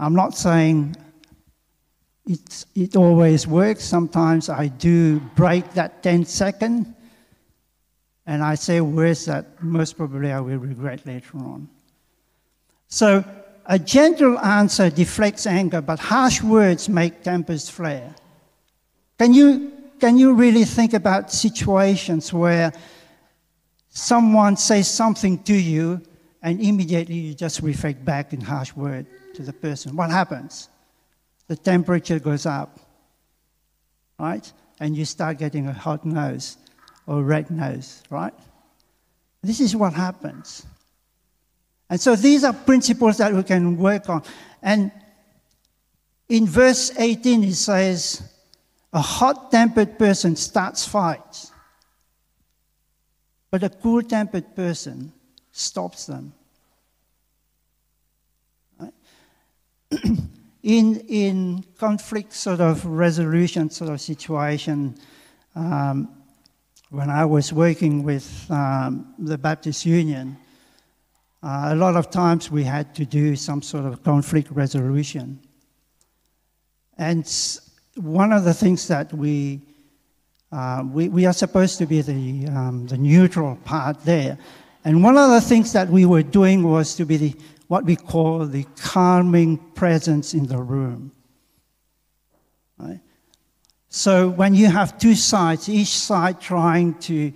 I'm 0.01 0.15
not 0.15 0.35
saying 0.35 0.97
it, 2.25 2.65
it 2.75 2.97
always 2.97 3.47
works. 3.47 3.85
Sometimes 3.85 4.49
I 4.49 4.69
do 4.69 5.21
break 5.37 5.71
that 5.75 6.03
10 6.03 6.25
second 6.25 6.95
and 8.25 8.43
I 8.43 8.55
say 8.55 8.81
words 8.81 9.27
that 9.27 9.63
most 9.63 9.99
probably 9.99 10.33
I 10.33 10.41
will 10.41 10.57
regret 10.57 11.05
later 11.05 11.37
on. 11.37 11.69
So 12.89 13.23
a 13.67 13.79
gentle 13.79 14.39
answer 14.39 14.89
deflects 14.89 15.47
anger, 15.47 15.83
but 15.83 15.99
harsh 15.99 16.43
words 16.43 16.89
make 16.89 17.23
tempers 17.23 17.69
flare. 17.69 18.15
Can 19.19 19.35
you, 19.35 19.71
can 20.01 20.17
you 20.17 20.33
really 20.33 20.65
think 20.65 20.95
about 20.95 21.31
situations 21.31 22.33
where 22.33 22.73
someone 23.91 24.57
says 24.57 24.91
something 24.91 25.43
to 25.43 25.55
you 25.55 26.01
and 26.43 26.59
immediately 26.59 27.17
you 27.17 27.35
just 27.35 27.61
reflect 27.61 28.03
back 28.03 28.33
in 28.33 28.41
harsh 28.41 28.75
word 28.75 29.07
to 29.41 29.47
the 29.47 29.53
person. 29.53 29.97
What 29.97 30.11
happens? 30.11 30.69
The 31.49 31.57
temperature 31.57 32.19
goes 32.19 32.47
up, 32.47 32.79
right? 34.19 34.51
And 34.79 34.97
you 34.97 35.05
start 35.05 35.39
getting 35.39 35.67
a 35.67 35.73
hot 35.73 36.05
nose 36.05 36.57
or 37.07 37.23
red 37.23 37.51
nose, 37.51 38.03
right? 38.11 38.35
This 39.43 39.61
is 39.61 39.75
what 39.75 39.95
happens. 39.95 40.67
And 41.89 42.01
so 42.01 42.15
these 42.15 42.45
are 42.45 42.53
principles 42.53 43.17
that 43.19 43.33
we 43.33 43.43
can 43.43 43.77
work 43.77 44.09
on. 44.09 44.23
And 44.63 44.93
in 46.29 46.47
verse 46.47 46.93
18, 46.97 47.43
it 47.45 47.55
says, 47.55 48.23
A 48.93 49.01
hot 49.01 49.51
tempered 49.51 49.99
person 49.99 50.37
starts 50.37 50.87
fights 50.87 51.51
but 53.51 53.65
a 53.65 53.69
cool 53.69 54.03
tempered 54.03 54.55
person 54.55 55.13
stops 55.51 56.07
them. 56.07 56.33
in, 60.63 60.97
in 61.09 61.65
conflict 61.79 62.33
sort 62.33 62.61
of 62.61 62.85
resolution 62.85 63.71
sort 63.71 63.91
of 63.91 64.01
situation, 64.01 64.97
um, 65.55 66.09
when 66.91 67.11
I 67.11 67.25
was 67.25 67.53
working 67.53 68.03
with 68.03 68.51
um, 68.51 69.15
the 69.19 69.39
Baptist 69.39 69.87
Union, 69.87 70.37
uh, 71.43 71.69
a 71.71 71.75
lot 71.75 71.97
of 71.97 72.11
times 72.11 72.51
we 72.51 72.65
had 72.65 72.95
to 72.97 73.05
do 73.05 73.37
some 73.37 73.63
sort 73.63 73.87
of 73.87 74.03
conflict 74.03 74.51
resolution. 74.51 75.41
And 76.99 77.25
one 77.97 78.33
of 78.33 78.45
the 78.45 78.55
things 78.55 78.89
that 78.89 79.13
we 79.13 79.61
uh, 80.53 80.83
we, 80.93 81.09
we 81.09 81.27
are 81.27 81.33
supposed 81.33 81.79
to 81.79 81.87
be 81.87 82.03
the, 82.03 82.49
um, 82.49 82.87
the 82.89 82.99
neutral 82.99 83.57
part 83.65 84.05
there. 84.05 84.37
And 84.85 85.03
one 85.03 85.17
of 85.17 85.31
the 85.31 85.41
things 85.41 85.73
that 85.75 85.89
we 85.89 86.07
were 86.07 86.25
doing 86.25 86.65
was 86.65 86.97
to 86.97 87.05
be 87.05 87.17
the, 87.17 87.37
what 87.71 87.85
we 87.85 87.95
call 87.95 88.47
the 88.47 88.65
calming 88.75 89.57
presence 89.57 90.35
in 90.35 90.45
the 90.49 90.59
room. 90.59 91.13
Right? 92.77 92.99
So 93.89 94.29
when 94.29 94.57
you 94.57 94.67
have 94.67 94.99
two 94.99 95.15
sides, 95.15 95.69
each 95.69 95.97
side 95.97 96.41
trying 96.41 96.95
to 97.03 97.33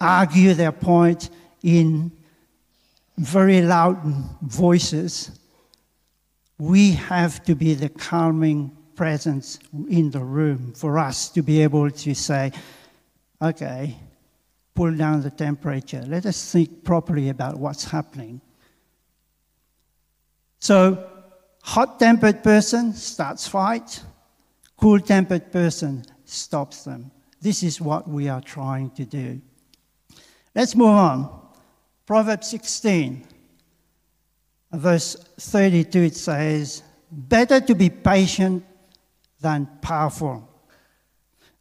argue 0.00 0.54
their 0.54 0.72
point 0.72 1.28
in 1.62 2.10
very 3.18 3.60
loud 3.60 4.02
voices, 4.40 5.38
we 6.56 6.92
have 6.92 7.44
to 7.44 7.54
be 7.54 7.74
the 7.74 7.90
calming 7.90 8.74
presence 8.96 9.58
in 9.90 10.10
the 10.10 10.24
room 10.24 10.72
for 10.72 10.98
us 10.98 11.28
to 11.28 11.42
be 11.42 11.60
able 11.62 11.90
to 11.90 12.14
say, 12.14 12.50
okay, 13.42 13.94
pull 14.74 14.96
down 14.96 15.20
the 15.20 15.30
temperature. 15.30 16.02
Let 16.06 16.24
us 16.24 16.50
think 16.50 16.82
properly 16.82 17.28
about 17.28 17.58
what's 17.58 17.84
happening. 17.84 18.40
So, 20.64 21.10
hot 21.62 22.00
tempered 22.00 22.42
person 22.42 22.94
starts 22.94 23.46
fight, 23.46 24.00
cool 24.78 24.98
tempered 24.98 25.52
person 25.52 26.06
stops 26.24 26.84
them. 26.84 27.10
This 27.38 27.62
is 27.62 27.82
what 27.82 28.08
we 28.08 28.30
are 28.30 28.40
trying 28.40 28.88
to 28.92 29.04
do. 29.04 29.42
Let's 30.54 30.74
move 30.74 30.88
on. 30.88 31.48
Proverbs 32.06 32.48
16, 32.48 33.26
verse 34.72 35.16
32, 35.38 35.98
it 35.98 36.16
says, 36.16 36.82
Better 37.10 37.60
to 37.60 37.74
be 37.74 37.90
patient 37.90 38.64
than 39.42 39.68
powerful. 39.82 40.48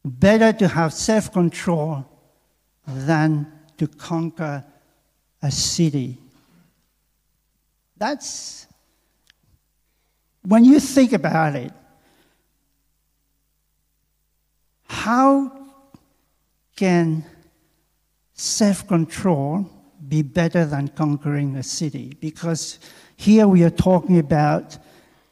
Better 0.05 0.53
to 0.53 0.67
have 0.69 0.93
self 0.93 1.29
control 1.33 2.05
than 2.87 3.51
to 3.77 3.85
conquer 3.85 4.63
a 5.41 5.51
city. 5.51 6.19
That's 7.97 8.67
when 10.45 10.65
you 10.65 10.79
think 10.79 11.13
about 11.13 11.55
it, 11.55 11.71
how 14.87 15.51
can 16.75 17.23
self 18.33 18.87
control 18.87 19.69
be 20.07 20.21
better 20.21 20.65
than 20.65 20.89
conquering 20.89 21.55
a 21.55 21.63
city? 21.63 22.17
Because 22.19 22.79
here 23.15 23.47
we 23.47 23.63
are 23.63 23.69
talking 23.69 24.19
about 24.19 24.77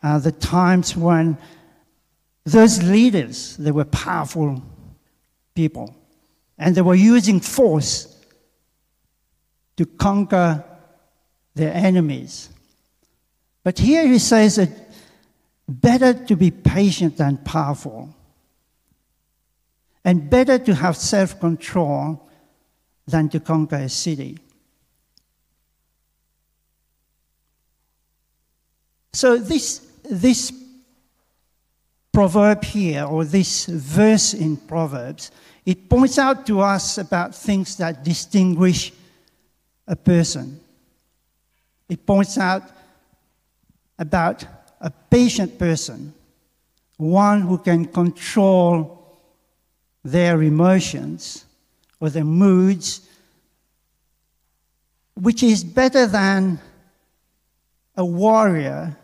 uh, 0.02 0.18
the 0.20 0.32
times 0.32 0.96
when 0.96 1.38
those 2.46 2.82
leaders, 2.82 3.58
they 3.58 3.72
were 3.72 3.86
powerful 3.86 4.64
people, 5.54 5.96
and 6.58 6.76
they 6.76 6.82
were 6.82 6.96
using 6.96 7.40
force 7.40 8.18
to 9.78 9.86
conquer 9.86 10.64
their 11.54 11.74
enemies. 11.74 12.50
But 13.64 13.78
here 13.78 14.08
he 14.08 14.20
says 14.20 14.56
that 14.56 14.70
better 15.80 16.14
to 16.14 16.36
be 16.36 16.52
patient 16.52 17.18
than 17.18 17.38
powerful, 17.38 18.14
and 20.04 20.30
better 20.30 20.58
to 20.58 20.76
have 20.76 20.98
self 20.98 21.40
control 21.40 22.28
than 23.08 23.30
to 23.30 23.40
conquer 23.40 23.76
a 23.76 23.90
city. 23.90 24.38
So, 29.14 29.38
this, 29.38 29.80
this 30.10 30.52
proverb 32.12 32.64
here, 32.64 33.04
or 33.04 33.26
this 33.26 33.66
verse 33.66 34.34
in 34.34 34.58
Proverbs, 34.58 35.32
it 35.66 35.90
points 35.90 36.18
out 36.18 36.48
to 36.48 36.62
us 36.62 36.98
about 36.98 37.36
things 37.36 37.78
that 37.78 38.04
distinguish 38.04 38.92
a 39.88 39.96
person. 39.96 40.60
It 41.90 42.06
points 42.06 42.38
out 42.38 42.64
about 44.00 44.46
a 44.82 44.90
patient 44.90 45.58
person, 45.58 46.14
one 46.98 47.42
who 47.42 47.58
can 47.58 47.86
control 47.86 49.20
their 50.04 50.42
emotions 50.42 51.46
or 52.00 52.10
their 52.10 52.26
moods, 52.26 53.08
which 55.16 55.44
is 55.44 55.64
better 55.64 56.08
than 56.08 56.60
a 57.96 58.04
warrior 58.04 58.98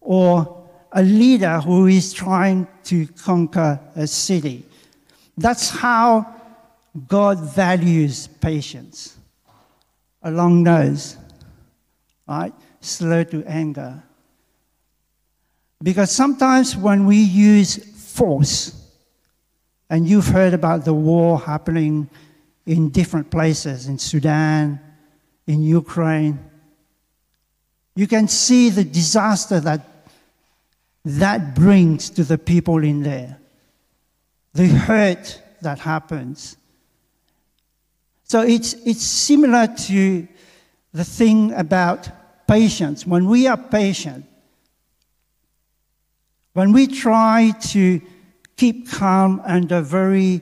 or 0.00 0.66
a 0.92 1.02
leader 1.02 1.60
who 1.60 1.86
is 1.86 2.12
trying 2.12 2.66
to 2.84 3.06
conquer 3.08 3.78
a 3.96 4.06
city 4.06 4.64
That's 5.36 5.68
how 5.68 6.32
God 7.08 7.40
values 7.40 8.28
patience. 8.40 9.16
Along 10.22 10.62
those, 10.62 11.16
right? 12.26 12.54
Slow 12.80 13.24
to 13.24 13.44
anger. 13.44 14.02
Because 15.84 16.10
sometimes 16.10 16.74
when 16.74 17.04
we 17.04 17.18
use 17.18 17.76
force, 17.76 18.72
and 19.90 20.08
you've 20.08 20.26
heard 20.26 20.54
about 20.54 20.86
the 20.86 20.94
war 20.94 21.38
happening 21.38 22.08
in 22.64 22.88
different 22.88 23.30
places 23.30 23.86
in 23.86 23.98
Sudan, 23.98 24.80
in 25.46 25.62
Ukraine, 25.62 26.38
you 27.94 28.06
can 28.06 28.28
see 28.28 28.70
the 28.70 28.82
disaster 28.82 29.60
that 29.60 29.82
that 31.04 31.54
brings 31.54 32.08
to 32.10 32.24
the 32.24 32.38
people 32.38 32.82
in 32.82 33.02
there, 33.02 33.38
the 34.54 34.68
hurt 34.68 35.42
that 35.60 35.78
happens. 35.80 36.56
So 38.22 38.40
it's, 38.40 38.72
it's 38.86 39.02
similar 39.02 39.66
to 39.66 40.26
the 40.94 41.04
thing 41.04 41.52
about 41.52 42.08
patience. 42.48 43.06
When 43.06 43.26
we 43.26 43.46
are 43.46 43.58
patient, 43.58 44.24
when 46.54 46.72
we 46.72 46.86
try 46.86 47.52
to 47.60 48.00
keep 48.56 48.90
calm 48.90 49.42
under 49.44 49.80
very 49.80 50.40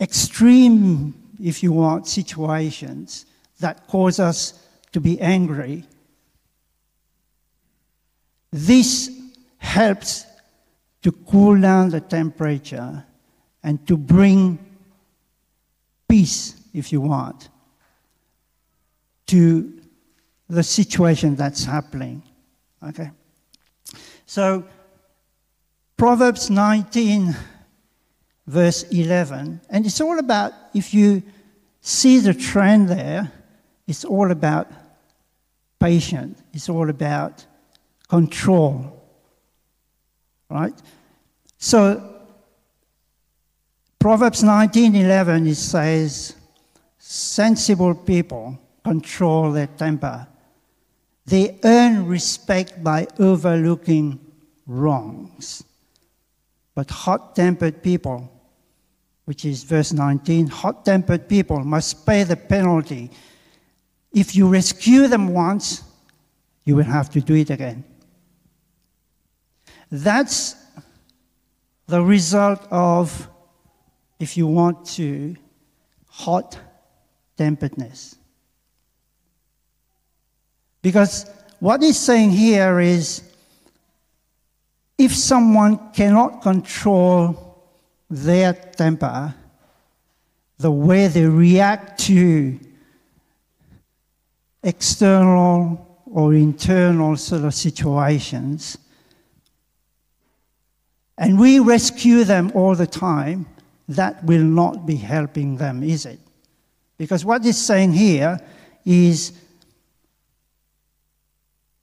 extreme, 0.00 1.14
if 1.40 1.62
you 1.62 1.72
want, 1.72 2.08
situations 2.08 3.26
that 3.60 3.86
cause 3.86 4.18
us 4.18 4.66
to 4.92 5.00
be 5.00 5.20
angry, 5.20 5.84
this 8.50 9.10
helps 9.58 10.26
to 11.02 11.12
cool 11.12 11.58
down 11.60 11.90
the 11.90 12.00
temperature 12.00 13.04
and 13.62 13.86
to 13.86 13.96
bring 13.96 14.58
peace, 16.08 16.60
if 16.72 16.92
you 16.92 17.00
want, 17.02 17.50
to 19.26 19.80
the 20.48 20.62
situation 20.62 21.36
that's 21.36 21.64
happening. 21.64 22.22
Okay? 22.82 23.10
So, 24.26 24.64
Proverbs 26.00 26.48
19, 26.48 27.36
verse 28.46 28.84
11, 28.84 29.60
and 29.68 29.84
it's 29.84 30.00
all 30.00 30.18
about, 30.18 30.54
if 30.72 30.94
you 30.94 31.22
see 31.82 32.20
the 32.20 32.32
trend 32.32 32.88
there, 32.88 33.30
it's 33.86 34.06
all 34.06 34.30
about 34.30 34.66
patience, 35.78 36.40
it's 36.54 36.70
all 36.70 36.88
about 36.88 37.44
control. 38.08 38.98
Right? 40.48 40.72
So, 41.58 42.02
Proverbs 43.98 44.42
19:11 44.42 45.46
it 45.46 45.56
says, 45.56 46.34
"Sensible 46.96 47.94
people 47.94 48.58
control 48.82 49.52
their 49.52 49.66
temper. 49.66 50.26
They 51.26 51.58
earn 51.62 52.06
respect 52.06 52.82
by 52.82 53.06
overlooking 53.18 54.18
wrongs." 54.66 55.62
But 56.74 56.90
hot-tempered 56.90 57.82
people, 57.82 58.30
which 59.24 59.44
is 59.44 59.62
verse 59.64 59.92
19, 59.92 60.46
hot-tempered 60.46 61.28
people 61.28 61.60
must 61.60 62.06
pay 62.06 62.22
the 62.22 62.36
penalty. 62.36 63.10
If 64.12 64.34
you 64.34 64.48
rescue 64.48 65.06
them 65.08 65.28
once, 65.28 65.82
you 66.64 66.76
will 66.76 66.84
have 66.84 67.10
to 67.10 67.20
do 67.20 67.34
it 67.34 67.50
again. 67.50 67.84
That's 69.90 70.54
the 71.86 72.02
result 72.02 72.66
of, 72.70 73.28
if 74.18 74.36
you 74.36 74.46
want 74.46 74.86
to, 74.86 75.36
hot 76.08 76.56
temperedness. 77.36 78.16
Because 80.82 81.28
what 81.58 81.82
he's 81.82 81.98
saying 81.98 82.30
here 82.30 82.80
is 82.80 83.22
if 85.00 85.16
someone 85.16 85.78
cannot 85.94 86.42
control 86.42 87.58
their 88.10 88.52
temper, 88.52 89.34
the 90.58 90.70
way 90.70 91.08
they 91.08 91.24
react 91.24 91.98
to 91.98 92.60
external 94.62 96.04
or 96.04 96.34
internal 96.34 97.16
sort 97.16 97.44
of 97.44 97.54
situations, 97.54 98.76
and 101.16 101.40
we 101.40 101.58
rescue 101.58 102.24
them 102.24 102.52
all 102.54 102.74
the 102.74 102.86
time, 102.86 103.46
that 103.88 104.22
will 104.24 104.44
not 104.44 104.84
be 104.84 104.96
helping 104.96 105.56
them, 105.56 105.82
is 105.82 106.04
it? 106.04 106.20
Because 106.98 107.24
what 107.24 107.42
he's 107.42 107.56
saying 107.56 107.94
here 107.94 108.38
is 108.84 109.32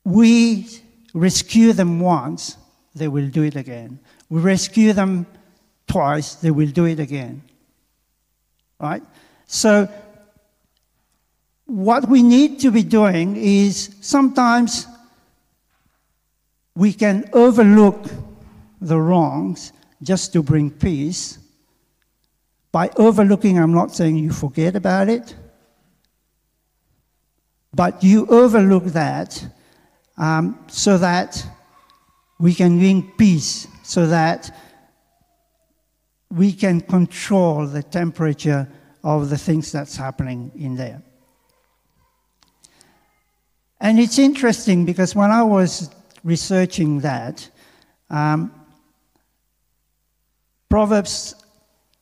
we 0.04 0.70
rescue 1.16 1.74
them 1.74 2.00
once, 2.00 2.58
they 2.98 3.08
will 3.08 3.28
do 3.28 3.44
it 3.44 3.56
again. 3.56 4.00
We 4.30 4.42
rescue 4.42 4.94
them 4.94 5.26
twice, 5.88 6.36
they 6.36 6.52
will 6.52 6.70
do 6.70 6.86
it 6.86 7.00
again. 7.00 7.42
Right? 8.80 9.04
So, 9.46 9.90
what 11.66 12.08
we 12.08 12.24
need 12.24 12.60
to 12.62 12.72
be 12.72 12.84
doing 12.84 13.36
is 13.36 13.96
sometimes 14.02 14.88
we 16.76 16.94
can 16.94 17.30
overlook 17.34 18.06
the 18.80 19.00
wrongs 19.00 19.74
just 20.02 20.34
to 20.34 20.44
bring 20.44 20.70
peace. 20.70 21.40
By 22.72 22.90
overlooking, 22.98 23.58
I'm 23.58 23.74
not 23.74 23.96
saying 23.96 24.18
you 24.18 24.32
forget 24.32 24.76
about 24.76 25.10
it, 25.10 25.36
but 27.74 28.04
you 28.04 28.28
overlook 28.28 28.86
that 28.86 29.46
um, 30.18 30.60
so 30.68 30.98
that 30.98 31.46
we 32.40 32.54
can 32.54 32.78
bring 32.78 33.12
peace, 33.18 33.68
so 33.84 34.08
that 34.08 34.56
we 36.30 36.52
can 36.52 36.82
control 36.82 37.66
the 37.66 37.84
temperature 37.84 38.68
of 39.04 39.30
the 39.30 39.38
things 39.38 39.72
that's 39.72 39.96
happening 39.96 40.52
in 40.56 40.76
there. 40.76 41.02
And 43.80 44.00
it's 44.00 44.20
interesting 44.20 44.86
because 44.86 45.16
when 45.16 45.32
I 45.32 45.44
was 45.44 45.90
researching 46.24 47.00
that, 47.02 47.50
um, 48.10 48.52
Proverbs 50.70 51.36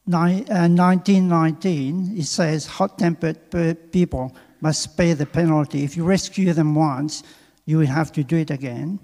19:19 0.08 1.32
uh, 1.32 2.20
it 2.20 2.26
says, 2.26 2.66
"Hot-tempered 2.66 3.92
people 3.92 4.36
must 4.62 4.98
pay 4.98 5.14
the 5.14 5.26
penalty. 5.26 5.84
If 5.84 5.98
you 5.98 6.04
rescue 6.04 6.54
them 6.54 6.76
once, 6.76 7.24
you 7.66 7.78
will 7.78 7.88
have 7.88 8.12
to 8.14 8.24
do 8.24 8.38
it 8.38 8.50
again." 8.50 9.00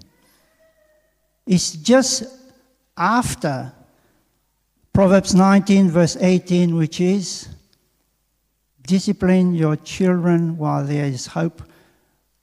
It's 1.46 1.72
just 1.72 2.24
after 2.96 3.72
Proverbs 4.92 5.34
19, 5.34 5.90
verse 5.90 6.16
18, 6.16 6.76
which 6.76 7.00
is, 7.00 7.48
"Discipline 8.82 9.54
your 9.54 9.76
children 9.76 10.56
while 10.56 10.84
there 10.84 11.06
is 11.06 11.26
hope, 11.26 11.62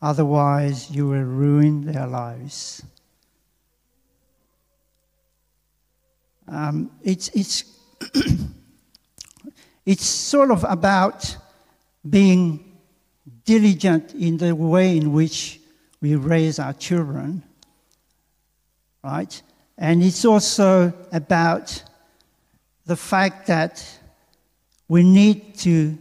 otherwise 0.01 0.89
you 0.89 1.07
will 1.07 1.23
ruin 1.23 1.85
their 1.85 2.07
lives." 2.07 2.83
Um, 6.47 6.91
it's, 7.03 7.29
it's, 7.29 7.63
it's 9.85 10.05
sort 10.05 10.49
of 10.49 10.65
about 10.67 11.37
being 12.09 12.77
diligent 13.45 14.13
in 14.15 14.37
the 14.37 14.55
way 14.55 14.97
in 14.97 15.13
which 15.13 15.59
we 16.01 16.15
raise 16.15 16.59
our 16.59 16.73
children, 16.73 17.43
right? 19.03 19.41
And 19.77 20.03
it's 20.03 20.25
also 20.25 20.93
about 21.11 21.83
the 22.85 22.95
fact 22.95 23.47
that 23.47 23.85
we 24.87 25.03
need 25.03 25.55
to 25.59 25.97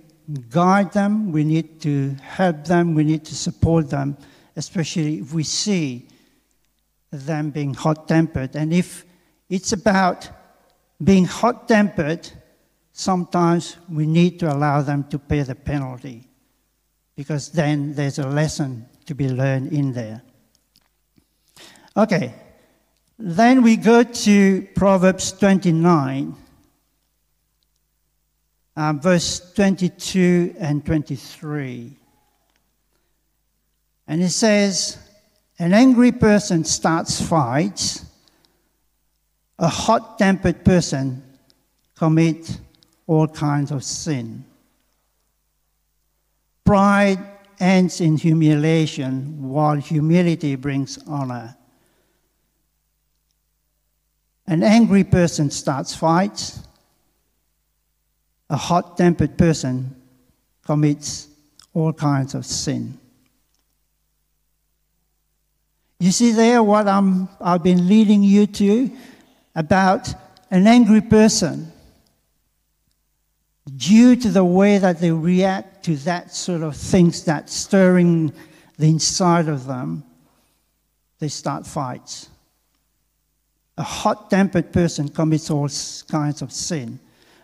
guide 0.50 0.92
them, 0.92 1.32
we 1.32 1.44
need 1.44 1.80
to 1.82 2.14
help 2.22 2.64
them, 2.64 2.94
we 2.94 3.04
need 3.04 3.24
to 3.24 3.34
support 3.34 3.90
them, 3.90 4.16
especially 4.56 5.20
if 5.20 5.32
we 5.32 5.42
see 5.42 6.08
them 7.10 7.50
being 7.50 7.74
hot 7.74 8.08
tempered. 8.08 8.56
And 8.56 8.72
if 8.72 9.04
it's 9.48 9.72
about 9.72 10.28
being 11.02 11.24
hot 11.24 11.68
tempered, 11.68 12.28
sometimes 12.92 13.76
we 13.88 14.06
need 14.06 14.40
to 14.40 14.52
allow 14.52 14.82
them 14.82 15.04
to 15.04 15.18
pay 15.18 15.42
the 15.42 15.54
penalty 15.54 16.28
because 17.16 17.50
then 17.50 17.94
there's 17.94 18.18
a 18.18 18.26
lesson 18.26 18.86
to 19.06 19.14
be 19.14 19.28
learned 19.28 19.72
in 19.72 19.92
there. 19.92 20.22
Okay, 21.96 22.34
then 23.18 23.62
we 23.62 23.76
go 23.76 24.02
to 24.02 24.62
Proverbs 24.74 25.32
29, 25.32 26.36
um, 28.76 29.00
verse 29.00 29.52
22 29.54 30.54
and 30.58 30.84
23. 30.84 31.96
And 34.06 34.22
it 34.22 34.30
says, 34.30 34.98
An 35.58 35.74
angry 35.74 36.12
person 36.12 36.64
starts 36.64 37.20
fights 37.20 38.04
a 39.58 39.68
hot 39.68 40.18
tempered 40.18 40.64
person 40.64 41.22
commits 41.96 42.60
all 43.06 43.26
kinds 43.26 43.72
of 43.72 43.82
sin. 43.82 44.44
Pride 46.64 47.18
ends 47.58 48.00
in 48.00 48.16
humiliation, 48.16 49.48
while 49.48 49.74
humility 49.74 50.54
brings 50.54 50.98
honor. 51.08 51.56
An 54.48 54.62
angry 54.62 55.04
person 55.04 55.50
starts 55.50 55.94
fights. 55.94 56.58
A 58.48 58.56
hot 58.56 58.96
tempered 58.96 59.36
person 59.36 59.94
commits 60.64 61.28
all 61.74 61.92
kinds 61.92 62.34
of 62.34 62.46
sin. 62.46 62.98
You 66.00 66.12
see 66.12 66.32
there 66.32 66.62
what 66.62 66.88
I'm, 66.88 67.28
I've 67.38 67.62
been 67.62 67.88
leading 67.88 68.22
you 68.22 68.46
to 68.46 68.90
about 69.54 70.08
an 70.50 70.66
angry 70.66 71.02
person 71.02 71.70
due 73.76 74.16
to 74.16 74.30
the 74.30 74.44
way 74.44 74.78
that 74.78 74.98
they 74.98 75.10
react 75.10 75.84
to 75.84 75.96
that 75.96 76.34
sort 76.34 76.62
of 76.62 76.74
things 76.74 77.24
that 77.24 77.50
stirring 77.50 78.32
the 78.78 78.88
inside 78.88 79.46
of 79.48 79.66
them, 79.66 80.04
they 81.18 81.28
start 81.28 81.66
fights. 81.66 82.30
A 83.78 83.82
hot 83.82 84.28
tempered 84.28 84.72
person 84.72 85.08
commits 85.08 85.50
all 85.50 85.68
kinds 86.08 86.42
of 86.42 86.52
sin. 86.52 86.98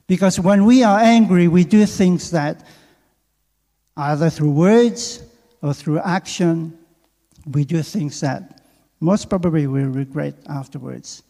Because 0.07 0.39
when 0.39 0.65
we 0.65 0.83
are 0.83 0.99
angry, 0.99 1.49
we 1.49 1.65
do 1.65 1.87
things 1.87 2.31
that 2.33 2.67
either 3.97 4.29
through 4.29 4.51
words 4.51 5.23
or 5.63 5.73
through 5.73 6.01
action, 6.01 6.77
we 7.47 7.65
do 7.65 7.83
things 7.83 8.21
that 8.21 8.61
most 9.01 9.31
probably 9.31 9.67
we'll 9.67 9.87
regret 9.87 10.35
afterwards. 10.49 11.23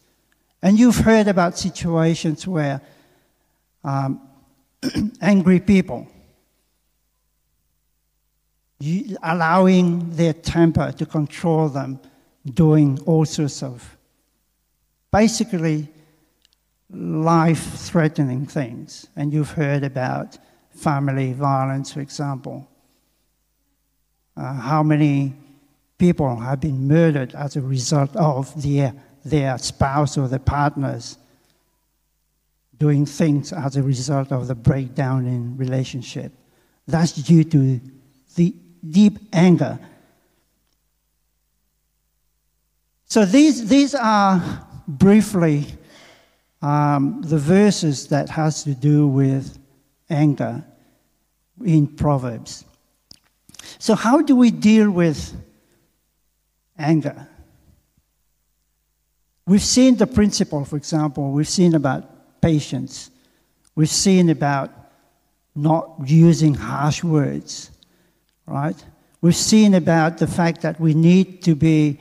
And 0.61 0.79
you've 0.79 0.97
heard 0.97 1.27
about 1.27 1.57
situations 1.57 2.47
where 2.47 2.81
um, 3.83 4.21
angry 5.21 5.59
people 5.59 6.07
allowing 9.23 10.09
their 10.15 10.33
temper 10.33 10.91
to 10.93 11.05
control 11.05 11.69
them, 11.69 11.99
doing 12.53 12.99
all 13.05 13.25
sorts 13.25 13.63
of 13.63 13.94
basically 15.15 15.87
life 16.91 17.65
threatening 17.89 18.45
things. 18.45 19.07
And 19.15 19.31
you've 19.31 19.51
heard 19.51 19.85
about 19.85 20.37
family 20.75 21.31
violence, 21.31 21.93
for 21.93 22.01
example. 22.01 22.67
Uh, 24.35 24.55
how 24.55 24.83
many 24.83 25.33
people 25.97 26.35
have 26.35 26.59
been 26.59 26.85
murdered 26.85 27.33
as 27.33 27.55
a 27.55 27.61
result 27.61 28.13
of 28.17 28.61
their, 28.61 28.93
their 29.23 29.57
spouse 29.57 30.17
or 30.17 30.27
their 30.27 30.45
partners 30.57 31.17
doing 32.77 33.05
things 33.05 33.53
as 33.53 33.77
a 33.77 33.83
result 33.83 34.33
of 34.33 34.47
the 34.47 34.55
breakdown 34.55 35.25
in 35.25 35.55
relationship. 35.55 36.33
That's 36.87 37.13
due 37.13 37.45
to 37.45 37.79
the 38.35 38.53
deep 38.89 39.17
anger. 39.31 39.79
So 43.05 43.23
these, 43.23 43.69
these 43.69 43.95
are 43.95 44.67
briefly 44.87 45.65
um, 46.61 47.21
the 47.21 47.37
verses 47.37 48.07
that 48.07 48.29
has 48.29 48.63
to 48.63 48.73
do 48.73 49.07
with 49.07 49.59
anger 50.09 50.63
in 51.63 51.87
Proverbs. 51.87 52.65
So 53.77 53.95
how 53.95 54.21
do 54.21 54.35
we 54.35 54.51
deal 54.51 54.89
with 54.89 55.35
anger? 56.77 57.27
We've 59.47 59.61
seen 59.61 59.97
the 59.97 60.07
principle, 60.07 60.65
for 60.65 60.75
example, 60.75 61.31
we've 61.31 61.47
seen 61.47 61.75
about 61.75 62.41
patience. 62.41 63.11
We've 63.75 63.89
seen 63.89 64.29
about 64.29 64.71
not 65.55 65.97
using 66.05 66.55
harsh 66.55 67.03
words, 67.03 67.69
right? 68.47 68.75
We've 69.21 69.35
seen 69.35 69.73
about 69.73 70.17
the 70.17 70.27
fact 70.27 70.61
that 70.61 70.79
we 70.79 70.93
need 70.93 71.43
to 71.43 71.55
be 71.55 71.99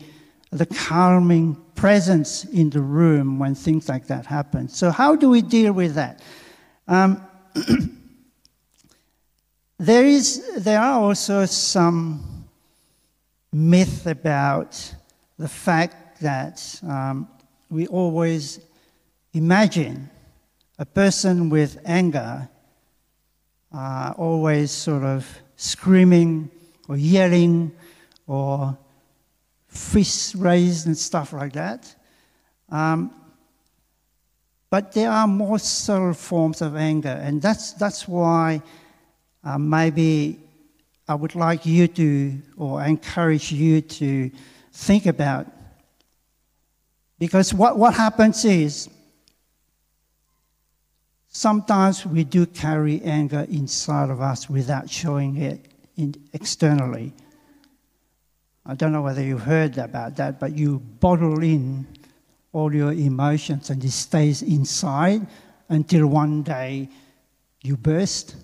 the 0.54 0.66
calming 0.66 1.56
presence 1.74 2.44
in 2.44 2.70
the 2.70 2.80
room 2.80 3.40
when 3.40 3.56
things 3.56 3.88
like 3.88 4.06
that 4.06 4.24
happen. 4.24 4.68
So, 4.68 4.92
how 4.92 5.16
do 5.16 5.28
we 5.28 5.42
deal 5.42 5.72
with 5.72 5.96
that? 5.96 6.22
Um, 6.86 7.20
there, 9.78 10.06
is, 10.06 10.48
there 10.56 10.80
are 10.80 11.00
also 11.00 11.44
some 11.46 12.46
myth 13.52 14.06
about 14.06 14.94
the 15.38 15.48
fact 15.48 16.20
that 16.20 16.80
um, 16.86 17.28
we 17.68 17.88
always 17.88 18.60
imagine 19.32 20.08
a 20.78 20.86
person 20.86 21.50
with 21.50 21.80
anger, 21.84 22.48
uh, 23.72 24.14
always 24.16 24.70
sort 24.70 25.02
of 25.02 25.26
screaming 25.56 26.48
or 26.88 26.96
yelling 26.96 27.72
or 28.28 28.78
fists 29.74 30.34
raised 30.34 30.86
and 30.86 30.96
stuff 30.96 31.32
like 31.32 31.52
that. 31.52 31.94
Um, 32.70 33.10
but 34.70 34.92
there 34.92 35.10
are 35.10 35.26
more 35.26 35.58
subtle 35.58 36.14
forms 36.14 36.62
of 36.62 36.76
anger, 36.76 37.20
and 37.22 37.40
that's, 37.40 37.72
that's 37.74 38.08
why 38.08 38.62
uh, 39.44 39.58
maybe 39.58 40.40
I 41.06 41.14
would 41.14 41.34
like 41.34 41.66
you 41.66 41.86
to, 41.88 42.38
or 42.56 42.82
encourage 42.82 43.52
you 43.52 43.80
to 43.82 44.30
think 44.72 45.06
about. 45.06 45.46
Because 47.18 47.54
what, 47.54 47.78
what 47.78 47.94
happens 47.94 48.44
is, 48.44 48.88
Sometimes 51.36 52.06
we 52.06 52.22
do 52.22 52.46
carry 52.46 53.02
anger 53.02 53.44
inside 53.50 54.08
of 54.08 54.20
us 54.20 54.48
without 54.48 54.88
showing 54.88 55.36
it 55.36 55.66
in, 55.96 56.14
externally. 56.32 57.12
I 58.66 58.74
don't 58.74 58.92
know 58.92 59.02
whether 59.02 59.22
you've 59.22 59.42
heard 59.42 59.76
about 59.76 60.16
that, 60.16 60.40
but 60.40 60.56
you 60.56 60.78
bottle 60.78 61.42
in 61.42 61.86
all 62.52 62.74
your 62.74 62.92
emotions 62.92 63.68
and 63.68 63.84
it 63.84 63.90
stays 63.90 64.40
inside 64.42 65.26
until 65.68 66.06
one 66.06 66.42
day 66.42 66.88
you 67.62 67.76
burst. 67.76 68.36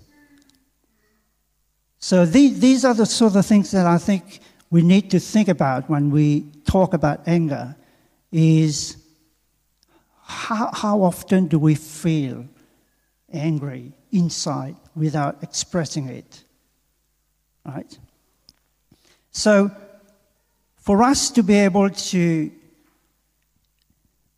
So 1.99 2.25
these, 2.25 2.59
these 2.59 2.85
are 2.85 2.93
the 2.93 3.05
sort 3.05 3.35
of 3.35 3.45
things 3.45 3.71
that 3.71 3.85
I 3.85 3.97
think 3.97 4.41
we 4.69 4.81
need 4.81 5.11
to 5.11 5.19
think 5.19 5.47
about 5.47 5.89
when 5.89 6.11
we 6.11 6.41
talk 6.65 6.93
about 6.93 7.27
anger 7.27 7.75
is 8.31 8.97
how, 10.23 10.71
how 10.73 11.03
often 11.03 11.47
do 11.47 11.59
we 11.59 11.75
feel 11.75 12.45
angry 13.33 13.93
inside 14.11 14.75
without 14.95 15.41
expressing 15.43 16.07
it. 16.07 16.43
Right? 17.65 17.97
So, 19.31 19.71
for 20.81 21.03
us 21.03 21.29
to 21.31 21.43
be 21.43 21.55
able 21.55 21.89
to 21.89 22.51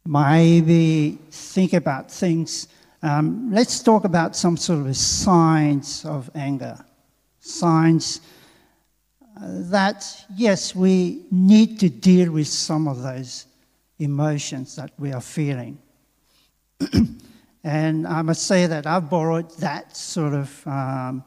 maybe 0.05 1.17
think 1.31 1.73
about 1.73 2.11
things, 2.11 2.67
um, 3.01 3.49
let's 3.51 3.81
talk 3.81 4.03
about 4.03 4.35
some 4.35 4.57
sort 4.57 4.85
of 4.85 4.95
signs 4.95 6.05
of 6.05 6.29
anger. 6.35 6.77
Signs 7.39 8.21
uh, 9.35 9.47
that, 9.71 10.05
yes, 10.35 10.75
we 10.75 11.25
need 11.31 11.79
to 11.79 11.89
deal 11.89 12.31
with 12.31 12.47
some 12.47 12.87
of 12.87 13.01
those 13.01 13.45
emotions 13.99 14.75
that 14.75 14.91
we 14.99 15.11
are 15.11 15.21
feeling. 15.21 15.77
And 17.63 18.05
I 18.05 18.21
must 18.23 18.45
say 18.45 18.67
that 18.67 18.85
I've 18.85 19.09
borrowed 19.09 19.49
that 19.59 19.95
sort 19.95 20.33
of 20.33 20.67
um, 20.67 21.23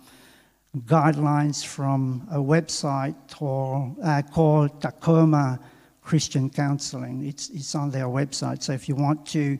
guidelines 0.85 1.65
from 1.65 2.27
a 2.31 2.39
website 2.39 3.15
called, 3.31 3.97
uh, 4.03 4.23
called 4.23 4.81
Tacoma 4.83 5.59
Christian 6.03 6.51
Counseling. 6.51 7.27
It's, 7.27 7.49
it's 7.51 7.75
on 7.75 7.91
their 7.91 8.07
website, 8.07 8.62
so 8.62 8.73
if 8.73 8.89
you 8.89 8.95
want 8.95 9.27
to, 9.29 9.59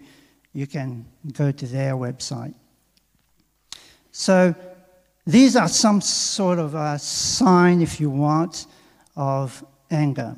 you 0.53 0.67
can 0.67 1.07
go 1.33 1.51
to 1.53 1.67
their 1.67 1.95
website. 1.95 2.55
So 4.13 4.55
these 5.27 5.57
are 5.57 5.69
some 5.69 6.01
sort 6.01 6.59
of 6.59 6.75
a 6.75 6.99
sign, 6.99 7.83
if 7.83 8.01
you 8.01 8.11
want, 8.11 8.67
of 9.17 9.65
anger. 9.91 10.37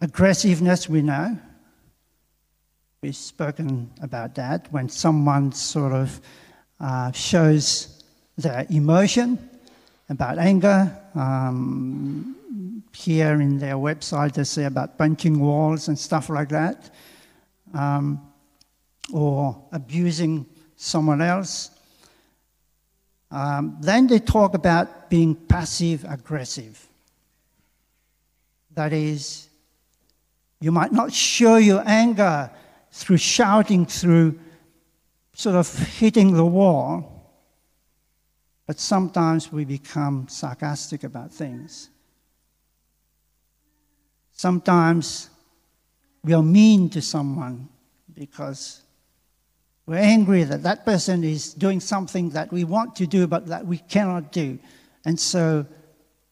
Aggressiveness, 0.00 0.88
we 0.88 1.02
know. 1.02 1.38
We've 3.02 3.16
spoken 3.16 3.90
about 4.00 4.34
that 4.36 4.72
when 4.72 4.88
someone 4.88 5.52
sort 5.52 5.92
of 5.92 6.20
uh, 6.80 7.12
shows 7.12 8.02
their 8.36 8.66
emotion 8.70 9.50
about 10.08 10.38
anger. 10.38 10.96
Um, 11.14 12.34
here 12.92 13.40
in 13.40 13.58
their 13.58 13.74
website, 13.74 14.34
they 14.34 14.44
say 14.44 14.64
about 14.64 14.96
punching 14.96 15.38
walls 15.38 15.88
and 15.88 15.98
stuff 15.98 16.28
like 16.28 16.48
that, 16.50 16.90
um, 17.74 18.20
or 19.12 19.60
abusing 19.72 20.46
someone 20.76 21.20
else. 21.20 21.70
Um, 23.30 23.76
then 23.80 24.06
they 24.06 24.20
talk 24.20 24.54
about 24.54 25.10
being 25.10 25.34
passive 25.34 26.04
aggressive. 26.08 26.86
That 28.74 28.92
is, 28.92 29.48
you 30.60 30.70
might 30.70 30.92
not 30.92 31.12
show 31.12 31.56
your 31.56 31.82
anger 31.84 32.50
through 32.92 33.18
shouting, 33.18 33.86
through 33.86 34.38
sort 35.34 35.56
of 35.56 35.72
hitting 35.98 36.32
the 36.32 36.44
wall. 36.44 37.10
But 38.66 38.80
sometimes 38.80 39.52
we 39.52 39.64
become 39.64 40.26
sarcastic 40.28 41.04
about 41.04 41.30
things. 41.30 41.90
Sometimes 44.32 45.28
we 46.22 46.32
are 46.32 46.42
mean 46.42 46.88
to 46.90 47.02
someone 47.02 47.68
because 48.14 48.80
we're 49.86 49.96
angry 49.96 50.44
that 50.44 50.62
that 50.62 50.86
person 50.86 51.22
is 51.22 51.52
doing 51.52 51.78
something 51.78 52.30
that 52.30 52.50
we 52.50 52.64
want 52.64 52.96
to 52.96 53.06
do 53.06 53.26
but 53.26 53.46
that 53.46 53.66
we 53.66 53.78
cannot 53.78 54.32
do. 54.32 54.58
And 55.04 55.20
so 55.20 55.66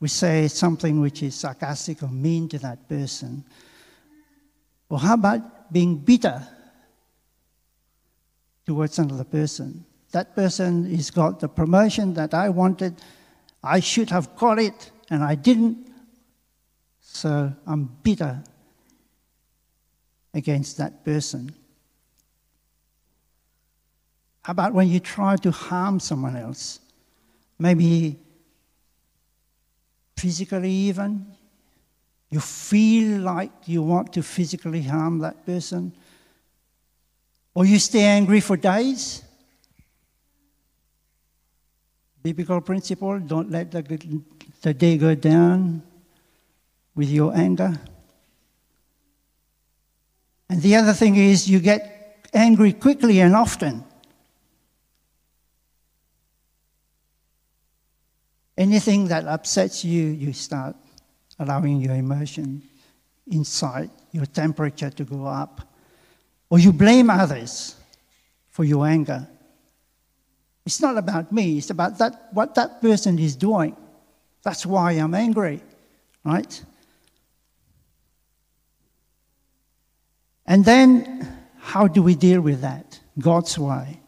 we 0.01 0.09
say 0.09 0.49
something 0.49 1.01
which 1.01 1.23
is 1.23 1.35
sarcastic 1.35 2.03
or 2.03 2.09
mean 2.09 2.49
to 2.49 2.59
that 2.61 2.88
person. 2.88 3.45
Or 4.88 4.99
how 4.99 5.15
about 5.15 5.73
being 5.73 5.97
bitter 5.97 6.47
towards 8.66 8.98
another 8.98 9.25
person? 9.25 9.85
That 10.12 10.35
person 10.35 10.94
has 10.94 11.11
got 11.11 11.40
the 11.40 11.48
promotion 11.48 12.14
that 12.14 12.35
I 12.35 12.48
wanted. 12.48 13.01
I 13.62 13.81
should 13.81 14.11
have 14.11 14.37
got 14.37 14.59
it, 14.59 14.90
and 15.11 15.22
I 15.22 15.35
didn't. 15.35 15.88
So 17.01 17.53
I'm 17.66 17.85
bitter 18.03 18.42
against 20.35 20.79
that 20.79 21.05
person. 21.05 21.55
How 24.42 24.51
about 24.53 24.75
when 24.75 24.88
you 24.88 24.98
try 24.98 25.37
to 25.37 25.51
harm 25.51 26.01
someone 26.01 26.37
else? 26.37 26.81
Maybe 27.59 28.18
physically, 30.16 30.70
even. 30.70 31.27
You 32.29 32.40
feel 32.40 33.20
like 33.20 33.53
you 33.66 33.83
want 33.83 34.12
to 34.14 34.22
physically 34.22 34.83
harm 34.83 35.18
that 35.18 35.46
person. 35.46 35.92
Or 37.55 37.67
you 37.67 37.79
stay 37.79 38.05
angry 38.05 38.41
for 38.41 38.57
days. 38.57 39.23
Biblical 42.23 42.61
principle 42.61 43.19
don't 43.19 43.51
let 43.51 43.71
the, 43.73 44.23
the 44.62 44.73
day 44.73 44.97
go 44.97 45.15
down 45.15 45.83
with 46.95 47.11
your 47.11 47.35
anger. 47.37 47.79
And 50.49 50.62
the 50.62 50.77
other 50.77 50.93
thing 50.93 51.17
is, 51.17 51.49
you 51.49 51.61
get 51.61 52.29
angry 52.33 52.73
quickly 52.73 53.21
and 53.21 53.35
often. 53.35 53.85
Anything 58.57 59.09
that 59.09 59.27
upsets 59.27 59.85
you, 59.85 60.05
you 60.05 60.33
start 60.33 60.77
allowing 61.38 61.81
your 61.81 61.95
emotion 61.95 62.62
inside, 63.27 63.91
your 64.12 64.27
temperature 64.27 64.91
to 64.91 65.05
go 65.05 65.25
up. 65.27 65.72
Or 66.53 66.59
you 66.59 66.71
blame 66.71 67.09
others 67.09 67.77
for 68.51 68.62
your 68.62 68.87
anger. 68.87 69.27
It's 70.67 70.83
not 70.83 70.99
about 70.99 71.33
me, 71.33 71.57
it's 71.57 71.71
about 71.71 71.97
that, 71.97 72.29
what 72.35 72.55
that 72.57 72.83
person 72.83 73.19
is 73.19 73.37
doing. 73.37 73.75
That's 74.43 74.67
why 74.67 74.93
I'm 74.93 75.15
angry, 75.15 75.62
right? 76.23 76.62
And 80.45 80.62
then, 80.62 81.38
how 81.59 81.87
do 81.87 82.03
we 82.03 82.15
deal 82.15 82.43
with 82.43 82.61
that? 82.61 83.01
God's 83.19 83.59
way. 83.59 83.99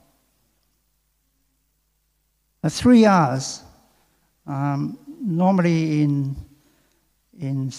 The 2.61 2.69
three 2.69 3.07
R's 3.07 3.63
um, 4.47 4.99
normally, 5.19 6.03
in, 6.03 6.37
in 7.41 7.73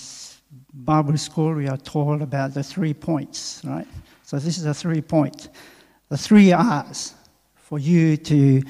Bible 0.74 1.18
school, 1.18 1.54
we 1.54 1.68
are 1.68 1.78
told 1.78 2.24
about 2.24 2.56
the 2.56 2.64
three 2.64 2.96
points, 2.96 3.62
right? 3.64 3.88
So, 4.26 4.40
this 4.40 4.58
is 4.58 4.66
a 4.66 4.74
three 4.74 5.02
point, 5.02 5.50
the 6.10 6.18
three 6.18 6.52
R's 6.52 7.14
for 7.54 7.78
you 7.78 8.18
to 8.18 8.64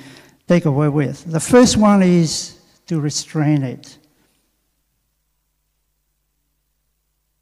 take 0.49 0.65
away 0.65 0.89
with. 0.89 1.23
The 1.31 1.39
first 1.39 1.77
one 1.77 2.03
is 2.03 2.59
to 2.87 2.99
restrain 2.99 3.63
it. 3.63 3.97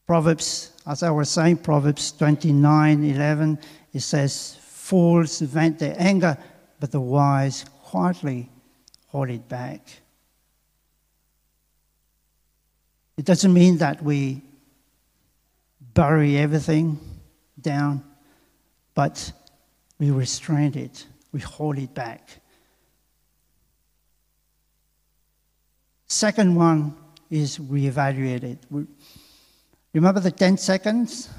Proverbs, 0.06 0.74
as 0.86 1.02
I 1.02 1.10
was 1.10 1.32
saying, 1.32 1.58
Proverbs 1.58 2.12
29 2.12 3.04
11, 3.04 3.60
it 3.94 4.02
says, 4.02 4.60
Fools 4.62 5.40
vent 5.40 5.80
their 5.80 5.96
anger, 5.98 6.38
but 6.80 6.92
the 6.92 7.02
wise 7.02 7.66
quietly 7.82 8.48
hold 9.08 9.32
it 9.32 9.50
back. 9.50 9.82
It 13.18 13.26
doesn't 13.26 13.52
mean 13.52 13.78
that 13.80 14.04
we 14.04 14.44
bury 15.96 16.38
everything 16.38 17.00
down, 17.64 18.04
but 18.94 19.32
we 20.00 20.12
restrain 20.12 20.78
it, 20.78 21.08
we 21.32 21.40
hold 21.40 21.78
it 21.78 21.94
back. 21.94 22.30
Second 26.08 26.56
one 26.56 26.96
is 27.32 27.58
reevaluate 27.58 28.44
it. 28.44 28.60
Remember 29.94 30.20
the 30.20 30.32
10 30.32 30.58
seconds 30.58 31.30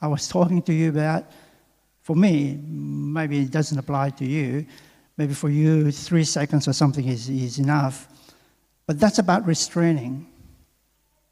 I 0.00 0.08
was 0.08 0.28
talking 0.28 0.60
to 0.62 0.72
you 0.72 0.90
about? 0.90 1.24
For 2.02 2.14
me, 2.14 2.58
maybe 2.62 3.38
it 3.40 3.50
doesn't 3.50 3.78
apply 3.78 4.10
to 4.10 4.26
you. 4.26 4.66
Maybe 5.16 5.32
for 5.32 5.48
you, 5.48 5.90
three 5.90 6.24
seconds 6.24 6.68
or 6.68 6.74
something 6.74 7.06
is, 7.06 7.30
is 7.30 7.58
enough. 7.58 8.08
But 8.86 9.00
that's 9.00 9.18
about 9.18 9.46
restraining. 9.46 10.26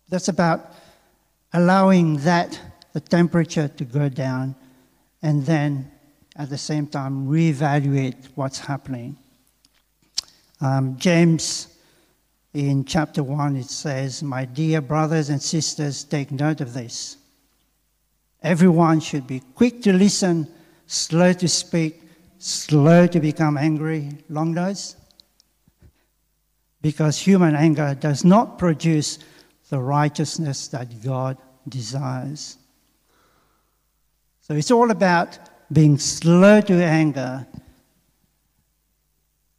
That's 0.08 0.28
about 0.28 0.72
allowing 1.52 2.16
that, 2.18 2.58
the 2.92 3.00
temperature 3.00 3.68
to 3.68 3.85
go 3.85 4.09
down, 4.09 4.55
and 5.22 5.44
then 5.46 5.90
at 6.37 6.50
the 6.50 6.59
same 6.59 6.87
time 6.87 7.26
reevaluate 7.26 8.28
what's 8.35 8.59
happening. 8.59 9.16
Um, 10.61 10.96
James, 10.98 11.68
in 12.55 12.85
chapter 12.85 13.22
1, 13.22 13.57
it 13.57 13.70
says, 13.70 14.22
My 14.22 14.44
dear 14.44 14.81
brothers 14.81 15.28
and 15.28 15.42
sisters, 15.42 16.05
take 16.05 16.31
note 16.31 16.61
of 16.61 16.74
this. 16.74 17.16
Everyone 18.42 19.00
should 19.00 19.26
be 19.26 19.40
quick 19.55 19.83
to 19.83 19.92
listen, 19.92 20.48
slow 20.87 21.33
to 21.33 21.48
speak, 21.48 22.02
slow 22.38 23.07
to 23.07 23.20
become 23.20 23.57
angry. 23.57 24.11
Long 24.28 24.52
nose? 24.52 24.96
Because 26.81 27.16
human 27.18 27.55
anger 27.55 27.96
does 27.98 28.24
not 28.24 28.59
produce 28.59 29.18
the 29.70 29.78
righteousness 29.78 30.68
that 30.68 31.02
God 31.02 31.38
desires. 31.68 32.59
So 34.53 34.59
it's 34.59 34.71
all 34.71 34.91
about 34.91 35.38
being 35.73 35.97
slow 35.97 36.61
to 36.61 36.75
anger 36.75 37.47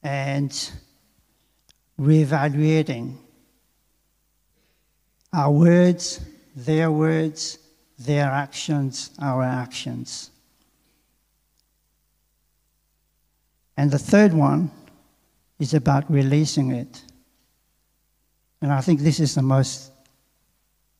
and 0.04 0.52
reevaluating 2.00 3.18
our 5.34 5.50
words, 5.50 6.22
their 6.56 6.92
words, 6.92 7.58
their 7.98 8.30
actions, 8.30 9.10
our 9.20 9.42
actions. 9.42 10.30
And 13.76 13.90
the 13.90 13.98
third 13.98 14.32
one 14.32 14.70
is 15.58 15.74
about 15.74 16.04
releasing 16.12 16.70
it. 16.70 17.02
And 18.62 18.72
I 18.72 18.82
think 18.82 19.00
this 19.00 19.20
is 19.20 19.34
the 19.34 19.42
most 19.42 19.92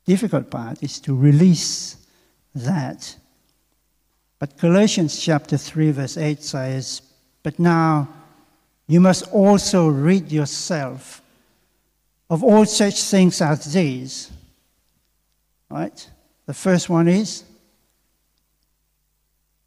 difficult 0.08 0.50
part 0.50 0.82
is 0.82 1.00
to 1.02 1.16
release 1.16 1.98
that. 2.56 3.18
But 4.44 4.58
Colossians 4.58 5.18
chapter 5.22 5.56
3, 5.56 5.92
verse 5.92 6.18
8 6.18 6.44
says, 6.44 7.02
But 7.44 7.60
now 7.60 8.10
you 8.88 9.00
must 9.00 9.32
also 9.32 9.88
rid 9.88 10.34
yourself 10.34 11.22
of 12.30 12.44
all 12.44 12.66
such 12.66 13.02
things 13.04 13.42
as 13.42 13.74
these. 13.74 14.30
Right? 15.70 16.10
The 16.46 16.54
first 16.54 16.90
one 16.90 17.08
is 17.08 17.46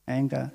anger. 0.07 0.53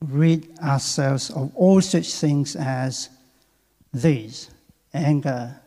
Rid 0.00 0.58
ourselves 0.60 1.28
of 1.28 1.54
all 1.54 1.82
such 1.82 2.14
things 2.14 2.56
as 2.56 3.10
these 3.92 4.48
anger, 4.94 5.60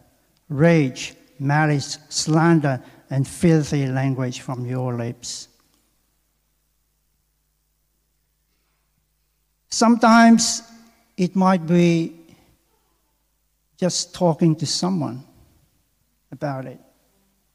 rage, 0.50 1.14
malice, 1.38 2.00
slander, 2.10 2.82
and 3.10 3.28
filthy 3.28 3.88
language 3.88 4.42
from 4.42 4.66
your 4.66 4.94
lips. 4.96 5.48
Sometimes 9.70 10.64
it 11.16 11.36
might 11.36 11.66
be 11.66 12.14
just 13.78 14.14
talking 14.14 14.56
to 14.56 14.66
someone 14.66 15.24
about 16.32 16.66
it, 16.66 16.80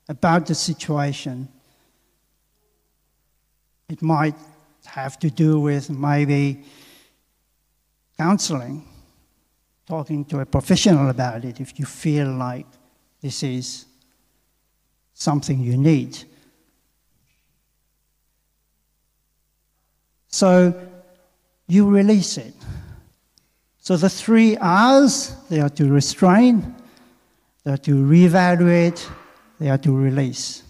about 0.08 0.46
the 0.46 0.54
situation. 0.54 1.48
It 3.88 4.02
might 4.02 4.36
have 4.84 5.18
to 5.20 5.30
do 5.30 5.60
with 5.60 5.90
maybe 5.90 6.64
counseling, 8.16 8.86
talking 9.86 10.24
to 10.26 10.40
a 10.40 10.46
professional 10.46 11.10
about 11.10 11.44
it 11.44 11.60
if 11.60 11.78
you 11.78 11.86
feel 11.86 12.32
like 12.32 12.66
this 13.20 13.42
is 13.42 13.86
something 15.14 15.60
you 15.60 15.76
need. 15.76 16.18
So 20.28 20.74
you 21.68 21.88
release 21.88 22.38
it. 22.38 22.54
So 23.78 23.96
the 23.96 24.08
three 24.08 24.56
R's, 24.56 25.34
they 25.50 25.60
are 25.60 25.68
to 25.70 25.90
restrain, 25.90 26.74
they 27.64 27.72
are 27.72 27.78
to 27.78 27.94
reevaluate, 27.94 29.06
they 29.58 29.68
are 29.68 29.78
to 29.78 29.96
release. 29.96 30.62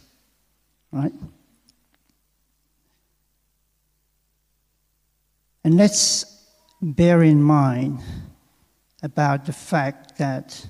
Right? 0.91 1.13
And 5.65 5.77
let's 5.77 6.25
bear 6.81 7.23
in 7.23 7.43
mind 7.43 8.01
about 9.03 9.45
the 9.47 9.53
fact 9.53 10.19
that 10.19 10.67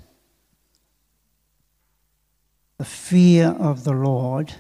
the 2.82 2.88
fear 2.88 3.54
of 3.60 3.84
the 3.84 3.92
Lord 3.92 4.52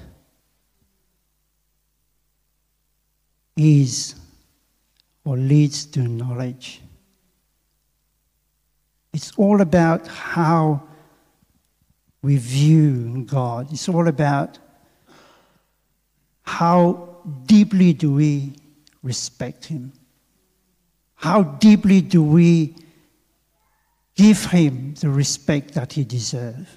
is 3.56 4.14
or 5.24 5.36
leads 5.36 5.86
to 5.86 5.98
knowledge. 6.02 6.82
It's 9.12 9.32
all 9.36 9.60
about 9.60 10.06
how 10.06 10.84
we 12.22 12.36
view 12.36 13.24
God. 13.26 13.72
It's 13.72 13.88
all 13.88 14.06
about 14.06 14.56
how 16.44 17.16
deeply 17.46 17.92
do 17.92 18.14
we 18.14 18.54
respect 19.02 19.64
Him. 19.64 19.92
How 21.16 21.42
deeply 21.42 22.00
do 22.02 22.22
we 22.22 22.76
give 24.14 24.44
him 24.44 24.94
the 24.94 25.10
respect 25.10 25.74
that 25.74 25.94
he 25.94 26.04
deserves? 26.04 26.68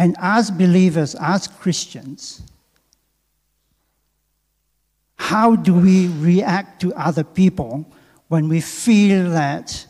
And 0.00 0.16
as 0.18 0.50
believers, 0.50 1.14
as 1.20 1.46
Christians, 1.46 2.40
how 5.16 5.56
do 5.56 5.74
we 5.74 6.08
react 6.08 6.80
to 6.80 6.94
other 6.94 7.22
people 7.22 7.84
when 8.28 8.48
we 8.48 8.62
feel 8.62 9.28
that 9.32 9.86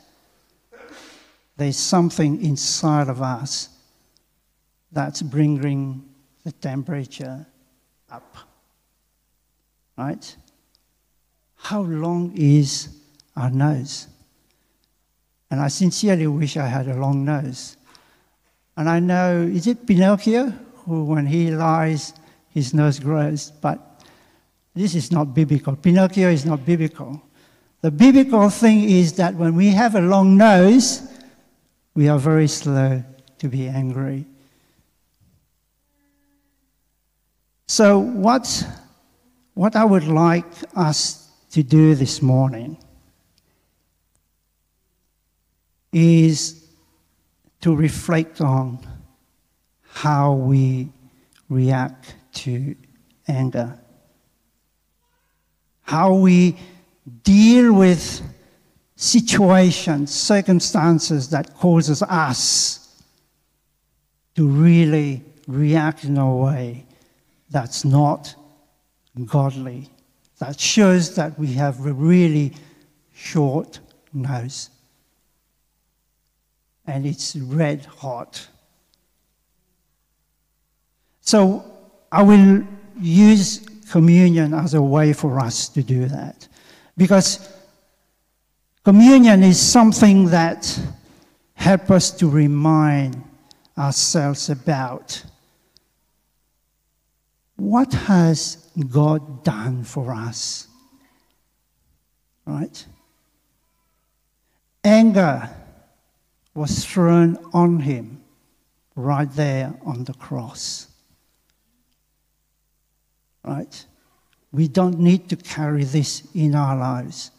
there's 1.57 1.77
something 1.77 2.45
inside 2.45 3.09
of 3.09 3.23
us 3.23 3.69
that's 4.91 5.23
bringing 5.23 6.05
the 6.43 6.51
temperature 6.51 7.47
up? 8.11 8.37
Right? 9.97 10.37
How 11.55 11.83
long 11.83 12.33
is 12.35 12.89
our 13.37 13.51
nose? 13.51 14.09
And 15.53 15.61
I 15.61 15.69
sincerely 15.69 16.27
wish 16.27 16.57
I 16.57 16.67
had 16.67 16.89
a 16.89 16.97
long 16.97 17.25
nose. 17.25 17.77
And 18.77 18.89
I 18.89 19.01
know, 19.01 19.43
is 19.43 19.66
it 19.66 19.87
Pinocchio 19.87 20.51
who, 20.85 21.05
when 21.05 21.27
he 21.27 21.51
lies, 21.51 22.14
his 22.51 22.73
nose 22.73 22.99
grows? 22.99 23.51
But 23.51 24.05
this 24.75 24.95
is 24.95 25.11
not 25.11 25.35
biblical. 25.35 25.77
Pinocchio 25.77 26.31
is 26.31 26.47
not 26.47 26.64
biblical. 26.64 27.23
The 27.83 27.91
biblical 27.91 28.51
thing 28.51 28.89
is 28.89 29.14
that 29.14 29.35
when 29.35 29.57
we 29.57 29.68
have 29.68 29.95
a 29.95 30.01
long 30.01 30.37
nose, 30.37 31.03
we 31.95 32.09
are 32.09 32.18
very 32.18 32.49
slow 32.49 33.03
to 33.39 33.49
be 33.49 33.68
angry. 33.68 34.27
So, 37.66 37.99
what, 37.99 38.66
what 39.55 39.77
I 39.77 39.85
would 39.85 40.07
like 40.07 40.45
us 40.75 41.29
to 41.53 41.62
do 41.62 41.95
this 41.95 42.21
morning 42.21 42.77
is 45.93 46.60
to 47.61 47.75
reflect 47.75 48.41
on 48.41 48.79
how 49.83 50.33
we 50.33 50.89
react 51.49 52.15
to 52.33 52.75
anger, 53.29 53.79
how 55.83 56.15
we 56.15 56.57
deal 57.23 57.73
with 57.73 58.23
situations, 58.97 60.15
circumstances 60.15 61.31
that 61.31 61.55
causes 61.55 62.03
us 62.03 63.03
to 64.37 64.47
really 64.47 65.23
react 65.47 66.05
in 66.05 66.17
a 66.17 66.37
way 66.37 66.87
that's 67.51 67.85
not 67.85 68.35
godly 69.27 69.91
that 70.41 70.59
shows 70.59 71.15
that 71.15 71.39
we 71.39 71.53
have 71.53 71.87
a 71.87 71.93
really 71.93 72.55
short 73.15 73.79
nose. 74.13 74.71
And 76.91 77.07
it's 77.07 77.36
red 77.36 77.84
hot. 77.84 78.49
So 81.20 81.64
I 82.11 82.22
will 82.22 82.64
use 83.01 83.64
communion 83.93 84.53
as 84.53 84.74
a 84.74 84.82
way 84.82 85.12
for 85.12 85.38
us 85.38 85.68
to 85.68 85.84
do 85.84 86.07
that. 86.07 86.49
Because 86.97 87.49
communion 88.84 89.45
is 89.45 89.61
something 89.61 90.30
that 90.30 90.80
helps 91.55 91.91
us 91.93 92.11
to 92.11 92.28
remind 92.28 93.22
ourselves 93.78 94.51
about 94.51 95.22
what 97.55 97.93
has 97.93 98.68
God 98.88 99.45
done 99.45 99.84
for 99.84 100.12
us? 100.12 100.66
Right? 102.47 102.84
Anger 104.82 105.49
was 106.55 106.85
thrown 106.85 107.39
on 107.53 107.81
him 107.81 108.23
right 108.97 109.31
there 109.33 109.75
on 109.85 110.05
the 110.05 110.15
cross. 110.15 110.89
Right? 113.45 113.87
We 114.53 114.69
don't 114.69 114.99
need 114.99 115.29
to 115.31 115.37
carry 115.37 115.85
this 115.85 116.23
in 116.35 116.55
our 116.55 116.77
lives. 116.77 117.31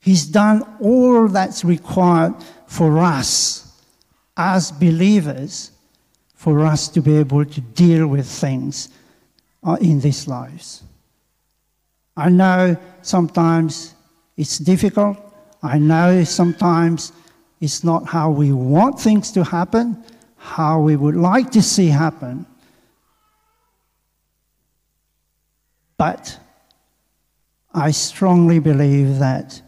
He's 0.00 0.26
done 0.26 0.62
all 0.80 1.28
that's 1.28 1.64
required 1.64 2.34
for 2.66 2.98
us 2.98 3.82
as 4.36 4.72
believers 4.72 5.72
for 6.34 6.64
us 6.64 6.88
to 6.88 7.02
be 7.02 7.16
able 7.16 7.44
to 7.44 7.60
deal 7.60 8.06
with 8.06 8.26
things 8.26 8.88
uh, 9.64 9.76
in 9.80 10.00
these 10.00 10.28
lives. 10.28 10.82
I 12.16 12.30
know 12.30 12.76
sometimes 13.02 13.94
it's 14.36 14.58
difficult. 14.58 15.18
I 15.62 15.78
know 15.78 16.24
sometimes 16.24 17.12
it's 17.60 17.82
not 17.82 18.06
how 18.06 18.30
we 18.30 18.52
want 18.52 19.00
things 19.00 19.32
to 19.32 19.44
happen, 19.44 20.04
how 20.36 20.80
we 20.80 20.96
would 20.96 21.16
like 21.16 21.50
to 21.52 21.62
see 21.62 21.88
happen. 21.88 22.46
But 25.96 26.38
I 27.74 27.90
strongly 27.90 28.60
believe 28.60 29.18
that 29.18 29.62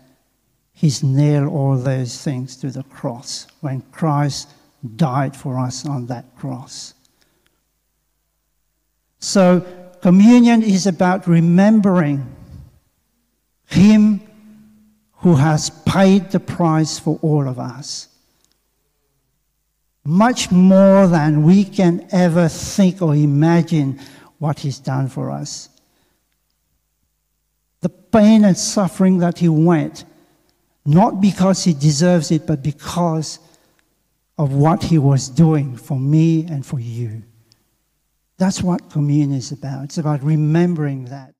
He's 0.72 1.02
nailed 1.02 1.48
all 1.52 1.76
those 1.76 2.22
things 2.22 2.56
to 2.56 2.70
the 2.70 2.84
cross 2.84 3.46
when 3.60 3.82
Christ 3.92 4.48
died 4.96 5.36
for 5.36 5.58
us 5.58 5.84
on 5.84 6.06
that 6.06 6.24
cross. 6.36 6.94
So 9.18 9.66
communion 10.00 10.62
is 10.62 10.86
about 10.86 11.26
remembering 11.26 12.34
Him 13.66 14.22
who 15.20 15.36
has 15.36 15.70
paid 15.84 16.30
the 16.30 16.40
price 16.40 16.98
for 16.98 17.18
all 17.22 17.46
of 17.46 17.58
us. 17.58 18.08
Much 20.04 20.50
more 20.50 21.06
than 21.06 21.42
we 21.42 21.62
can 21.62 22.06
ever 22.10 22.48
think 22.48 23.02
or 23.02 23.14
imagine 23.14 24.00
what 24.38 24.60
He's 24.60 24.78
done 24.78 25.08
for 25.08 25.30
us. 25.30 25.68
The 27.80 27.90
pain 27.90 28.44
and 28.44 28.56
suffering 28.56 29.18
that 29.18 29.38
He 29.38 29.48
went, 29.48 30.04
not 30.86 31.20
because 31.20 31.64
He 31.64 31.74
deserves 31.74 32.30
it, 32.30 32.46
but 32.46 32.62
because 32.62 33.38
of 34.38 34.54
what 34.54 34.84
He 34.84 34.96
was 34.96 35.28
doing 35.28 35.76
for 35.76 35.98
me 35.98 36.46
and 36.46 36.64
for 36.64 36.80
you. 36.80 37.22
That's 38.38 38.62
what 38.62 38.88
communion 38.88 39.32
is 39.32 39.52
about. 39.52 39.84
It's 39.84 39.98
about 39.98 40.22
remembering 40.22 41.04
that. 41.06 41.34